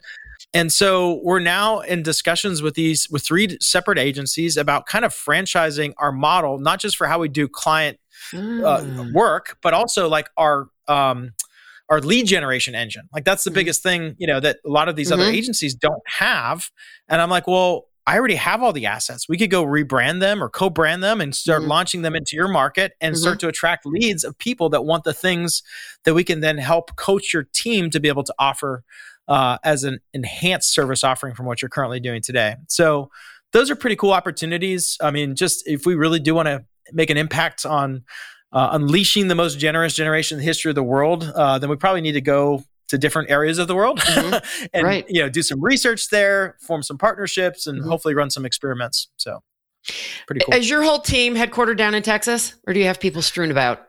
[0.53, 5.13] And so we're now in discussions with these with three separate agencies about kind of
[5.13, 7.97] franchising our model, not just for how we do client
[8.33, 9.13] uh, mm.
[9.13, 11.31] work, but also like our um,
[11.89, 13.09] our lead generation engine.
[13.13, 13.55] Like that's the mm-hmm.
[13.55, 15.21] biggest thing, you know, that a lot of these mm-hmm.
[15.21, 16.69] other agencies don't have.
[17.09, 19.29] And I'm like, well, I already have all the assets.
[19.29, 21.69] We could go rebrand them or co-brand them and start mm-hmm.
[21.69, 23.47] launching them into your market and start mm-hmm.
[23.47, 25.63] to attract leads of people that want the things
[26.03, 28.83] that we can then help coach your team to be able to offer
[29.27, 32.55] uh, as an enhanced service offering from what you're currently doing today.
[32.67, 33.09] So
[33.53, 34.97] those are pretty cool opportunities.
[35.01, 38.03] I mean, just if we really do want to make an impact on
[38.51, 41.77] uh, unleashing the most generous generation in the history of the world, uh, then we
[41.77, 42.63] probably need to go
[42.93, 44.67] to different areas of the world mm-hmm.
[44.73, 45.05] and right.
[45.09, 47.89] you know do some research there, form some partnerships, and mm-hmm.
[47.89, 49.09] hopefully run some experiments.
[49.17, 49.39] So
[50.27, 50.53] pretty cool.
[50.53, 53.87] Is your whole team headquartered down in Texas, or do you have people strewn about?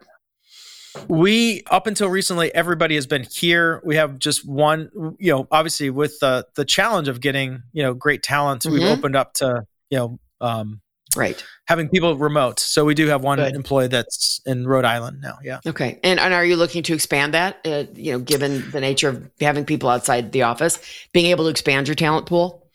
[1.07, 3.83] We up until recently, everybody has been here.
[3.85, 7.93] We have just one, you know, obviously with the the challenge of getting you know
[7.93, 8.73] great talent, mm-hmm.
[8.73, 10.81] we've opened up to you know um,
[11.17, 12.61] right having people remote.
[12.61, 13.55] So we do have one Good.
[13.55, 15.39] employee that's in Rhode Island now.
[15.43, 15.61] Yeah.
[15.67, 15.99] Okay.
[16.03, 17.59] And and are you looking to expand that?
[17.65, 20.79] Uh, you know, given the nature of having people outside the office,
[21.13, 22.69] being able to expand your talent pool.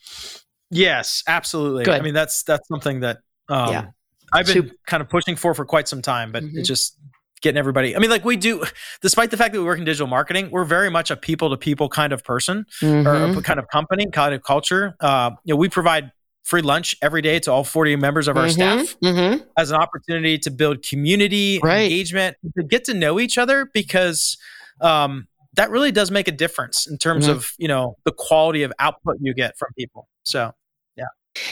[0.72, 1.86] Yes, absolutely.
[1.86, 2.00] Good.
[2.00, 3.86] I mean, that's that's something that um, yeah.
[4.32, 4.76] I've been Super.
[4.86, 6.60] kind of pushing for for quite some time, but mm-hmm.
[6.60, 6.96] it's just
[7.42, 7.96] getting everybody.
[7.96, 8.64] I mean, like we do,
[9.02, 11.58] despite the fact that we work in digital marketing, we're very much a people to
[11.58, 13.38] people kind of person mm-hmm.
[13.38, 14.96] or kind of company, kind of culture.
[15.00, 16.12] Uh, you know, we provide
[16.44, 19.44] free lunch every day to all 40 members of our mm-hmm, staff mm-hmm.
[19.58, 21.84] as an opportunity to build community right.
[21.84, 24.38] engagement, to get to know each other because
[24.82, 27.38] um, that really does make a difference in terms mm-hmm.
[27.38, 30.08] of, you know, the quality of output you get from people.
[30.24, 30.54] So,
[30.96, 31.06] yeah.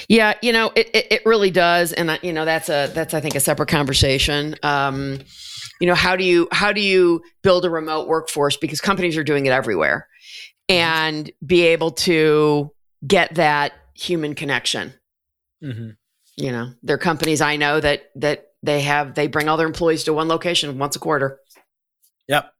[0.07, 1.93] Yeah, you know, it, it, it really does.
[1.93, 4.55] And, you know, that's a, that's, I think, a separate conversation.
[4.63, 5.19] Um,
[5.79, 9.23] you know how do you how do you build a remote workforce because companies are
[9.23, 10.07] doing it everywhere
[10.69, 10.79] mm-hmm.
[10.79, 12.71] and be able to
[13.05, 14.93] get that human connection
[15.63, 15.89] mm-hmm.
[16.35, 19.67] you know there are companies i know that that they have they bring all their
[19.67, 21.39] employees to one location once a quarter
[22.27, 22.53] yep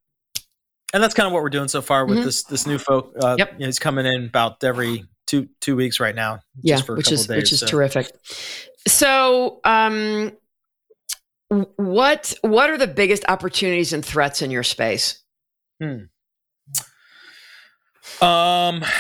[0.94, 2.26] and that's kind of what we're doing so far with mm-hmm.
[2.26, 5.76] this this new folk uh, yep you know, he's coming in about every two two
[5.76, 7.68] weeks right now yeah which is days, which is so.
[7.68, 8.10] terrific
[8.88, 10.32] so um
[11.50, 15.24] what what are the biggest opportunities and threats in your space?
[15.82, 16.06] Hmm.
[18.22, 18.84] Um.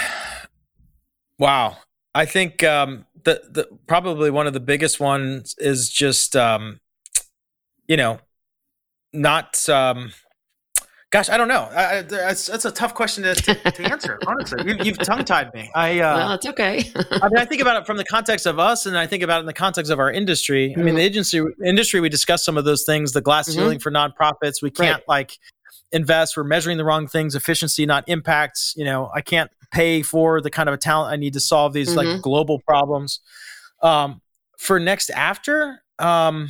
[1.39, 1.77] Wow,
[2.17, 6.79] I think um, the the probably one of the biggest ones is just um,
[7.87, 8.19] you know,
[9.13, 10.11] not um,
[11.09, 11.69] Gosh, I don't know.
[11.71, 14.19] I, I, that's, that's a tough question to, to, to answer.
[14.27, 15.71] honestly, you, have tongue tied me.
[15.73, 16.91] I uh, well, it's okay.
[16.95, 19.37] I mean, I think about it from the context of us, and I think about
[19.37, 20.71] it in the context of our industry.
[20.71, 20.81] Mm-hmm.
[20.81, 21.05] I mean, the mm-hmm.
[21.05, 23.13] agency industry, we discuss some of those things.
[23.13, 23.57] The glass mm-hmm.
[23.57, 24.61] ceiling for nonprofits.
[24.61, 25.07] We can't right.
[25.07, 25.37] like
[25.91, 26.35] invest.
[26.37, 27.35] We're measuring the wrong things.
[27.35, 28.73] Efficiency, not impacts.
[28.75, 31.73] You know, I can't pay for the kind of a talent I need to solve
[31.73, 31.97] these mm-hmm.
[32.13, 33.19] like global problems.
[33.81, 34.21] Um,
[34.57, 36.49] for next after, um,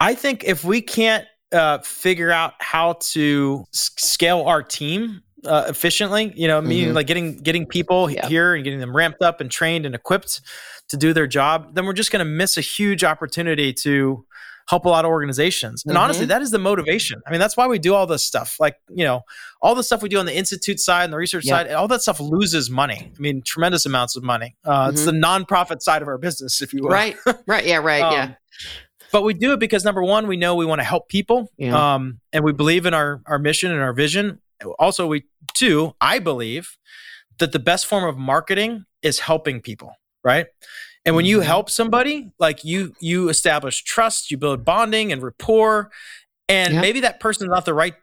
[0.00, 5.66] I think if we can't uh, figure out how to s- scale our team uh,
[5.68, 6.94] efficiently, you know, meaning Mhm.
[6.94, 8.26] like getting getting people Yeah.
[8.28, 10.40] here and getting them ramped up and trained and equipped
[10.88, 14.24] to do their job, then we're just going to miss a huge opportunity to
[14.68, 15.82] help a lot of organizations.
[15.86, 16.28] And honestly, Mhm.
[16.30, 17.20] that is the motivation.
[17.26, 18.56] I mean, that's why we do all this stuff.
[18.60, 19.22] Like, you know,
[19.60, 21.66] all the stuff we do on the institute side and the research Yep.
[21.68, 23.12] side, all that stuff loses money.
[23.16, 24.56] I mean, tremendous amounts of money.
[24.64, 25.06] Uh, It's Mhm.
[25.06, 26.90] the nonprofit side of our business, if you will.
[26.90, 27.16] Right.
[27.46, 27.66] Right.
[27.66, 27.78] Yeah.
[27.78, 27.98] Right.
[28.00, 28.22] yeah.
[28.32, 28.36] Um,
[29.12, 31.94] But we do it because number one, we know we want to help people, Yeah.
[31.94, 34.40] um, and we believe in our our mission and our vision.
[34.78, 36.78] Also, we too, I believe
[37.38, 39.92] that the best form of marketing is helping people,
[40.24, 40.46] right?
[41.04, 41.44] And when you Mhm.
[41.44, 45.90] help somebody, like you you establish trust, you build bonding and rapport,
[46.48, 46.80] and Yep.
[46.82, 47.94] maybe that person's not the right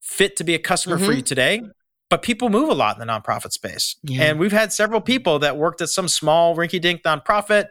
[0.00, 1.16] fit to be a customer for Mhm.
[1.16, 1.62] you today.
[2.10, 3.96] But people move a lot in the nonprofit space.
[4.02, 4.22] Yeah.
[4.24, 7.66] And we've had several people that worked at some small rinky dink nonprofit,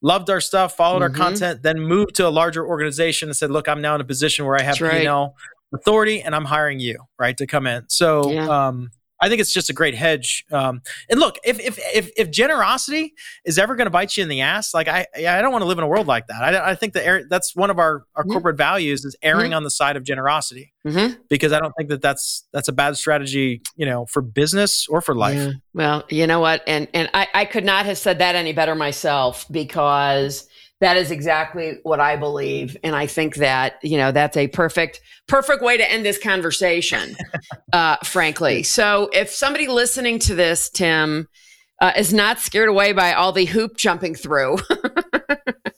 [0.00, 1.14] loved our stuff, followed our Mhm.
[1.16, 4.46] content, then moved to a larger organization and said, look, I'm now in a position
[4.46, 5.30] where I have That's right.
[5.74, 7.84] Authority and I'm hiring you, right, to come in.
[7.88, 8.46] So Yeah.
[8.68, 8.90] um,
[9.22, 10.44] I think it's just a great hedge.
[10.52, 13.14] Um, and look, if if if, if generosity
[13.44, 15.66] is ever going to bite you in the ass, like I I don't want to
[15.66, 16.42] live in a world like that.
[16.42, 18.32] I, I think that that's one of our our Yeah.
[18.32, 21.18] corporate values is erring on the side of generosity Mhm.
[21.28, 25.00] because I don't think that that's that's a bad strategy, you know, for business or
[25.00, 25.36] for life.
[25.36, 25.52] Yeah.
[25.72, 26.62] Well, you know what?
[26.66, 30.48] And and I, I could not have said that any better myself because
[30.82, 32.76] that is exactly what I believe.
[32.82, 37.16] And I think that, you know, that's a perfect, perfect way to end this conversation,
[37.72, 38.64] uh, frankly.
[38.64, 41.28] So if somebody listening to this, Tim,
[41.80, 44.58] uh, is not scared away by all the hoop jumping through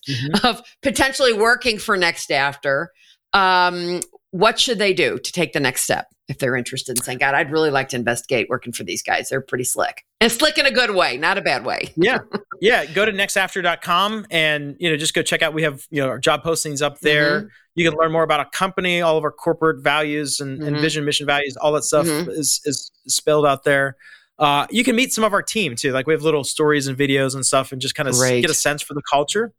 [0.09, 0.45] Mhm.
[0.45, 2.91] of potentially working for Next After,
[3.33, 4.01] um,
[4.35, 7.35] what should they do to take the next step if they're interested in saying, God,
[7.35, 9.28] I'd really like to investigate working for these guys?
[9.28, 11.93] They're pretty slick and slick in a good way, not a bad way.
[11.97, 12.18] yeah
[12.61, 16.09] yeah go to nextafter.com and you know just go check out we have you know
[16.09, 17.49] our job postings up there Mhm.
[17.76, 20.80] you can learn more about a company all of our corporate values and, and Mhm.
[20.80, 22.28] vision mission values all that stuff Mhm.
[22.30, 23.97] is is spelled out there
[24.41, 26.99] uh, you can meet some of our team too like we have little stories and
[26.99, 29.53] videos and stuff and just kind of get a sense for the culture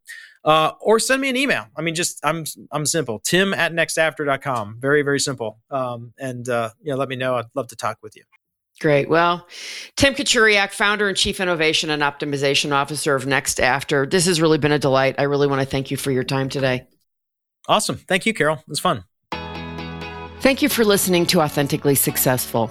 [0.46, 1.66] uh, or send me an email.
[1.76, 3.20] I mean just i'm i'm simple.
[3.20, 5.60] Tim at nextafter.com very very simple.
[5.70, 7.36] Um, and uh, you know let me know.
[7.36, 8.24] I'd love to talk with you.
[8.82, 9.08] Great.
[9.08, 9.48] Well,
[9.96, 14.06] Tim Kachuriak, founder and chief innovation and optimization officer of Next After.
[14.06, 15.16] This has really been a delight.
[15.18, 16.86] I really want to thank you for your time today.
[17.70, 17.96] awesome.
[17.96, 18.58] Thank you carol.
[18.58, 19.06] It was fun
[20.46, 22.70] Thank you for listening to Authentically Successful.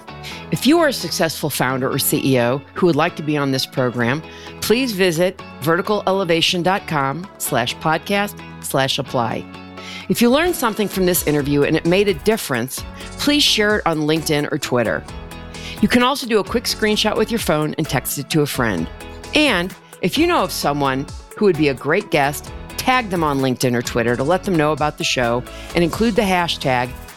[0.49, 3.65] If you are a successful founder or CEO who would like to be on this
[3.65, 4.23] program,
[4.61, 9.43] please visit verticalelevation.com slash podcast slash apply.
[10.07, 12.81] If you learned something from this interview and it made a difference,
[13.17, 15.03] please share it on LinkedIn or Twitter.
[15.81, 18.45] You can also do a quick screenshot with your phone and text it to a
[18.45, 18.89] friend.
[19.33, 21.07] And if you know of someone
[21.37, 24.55] who would be a great guest, tag them on LinkedIn or Twitter to let them
[24.55, 26.89] know about the show and include the hashtag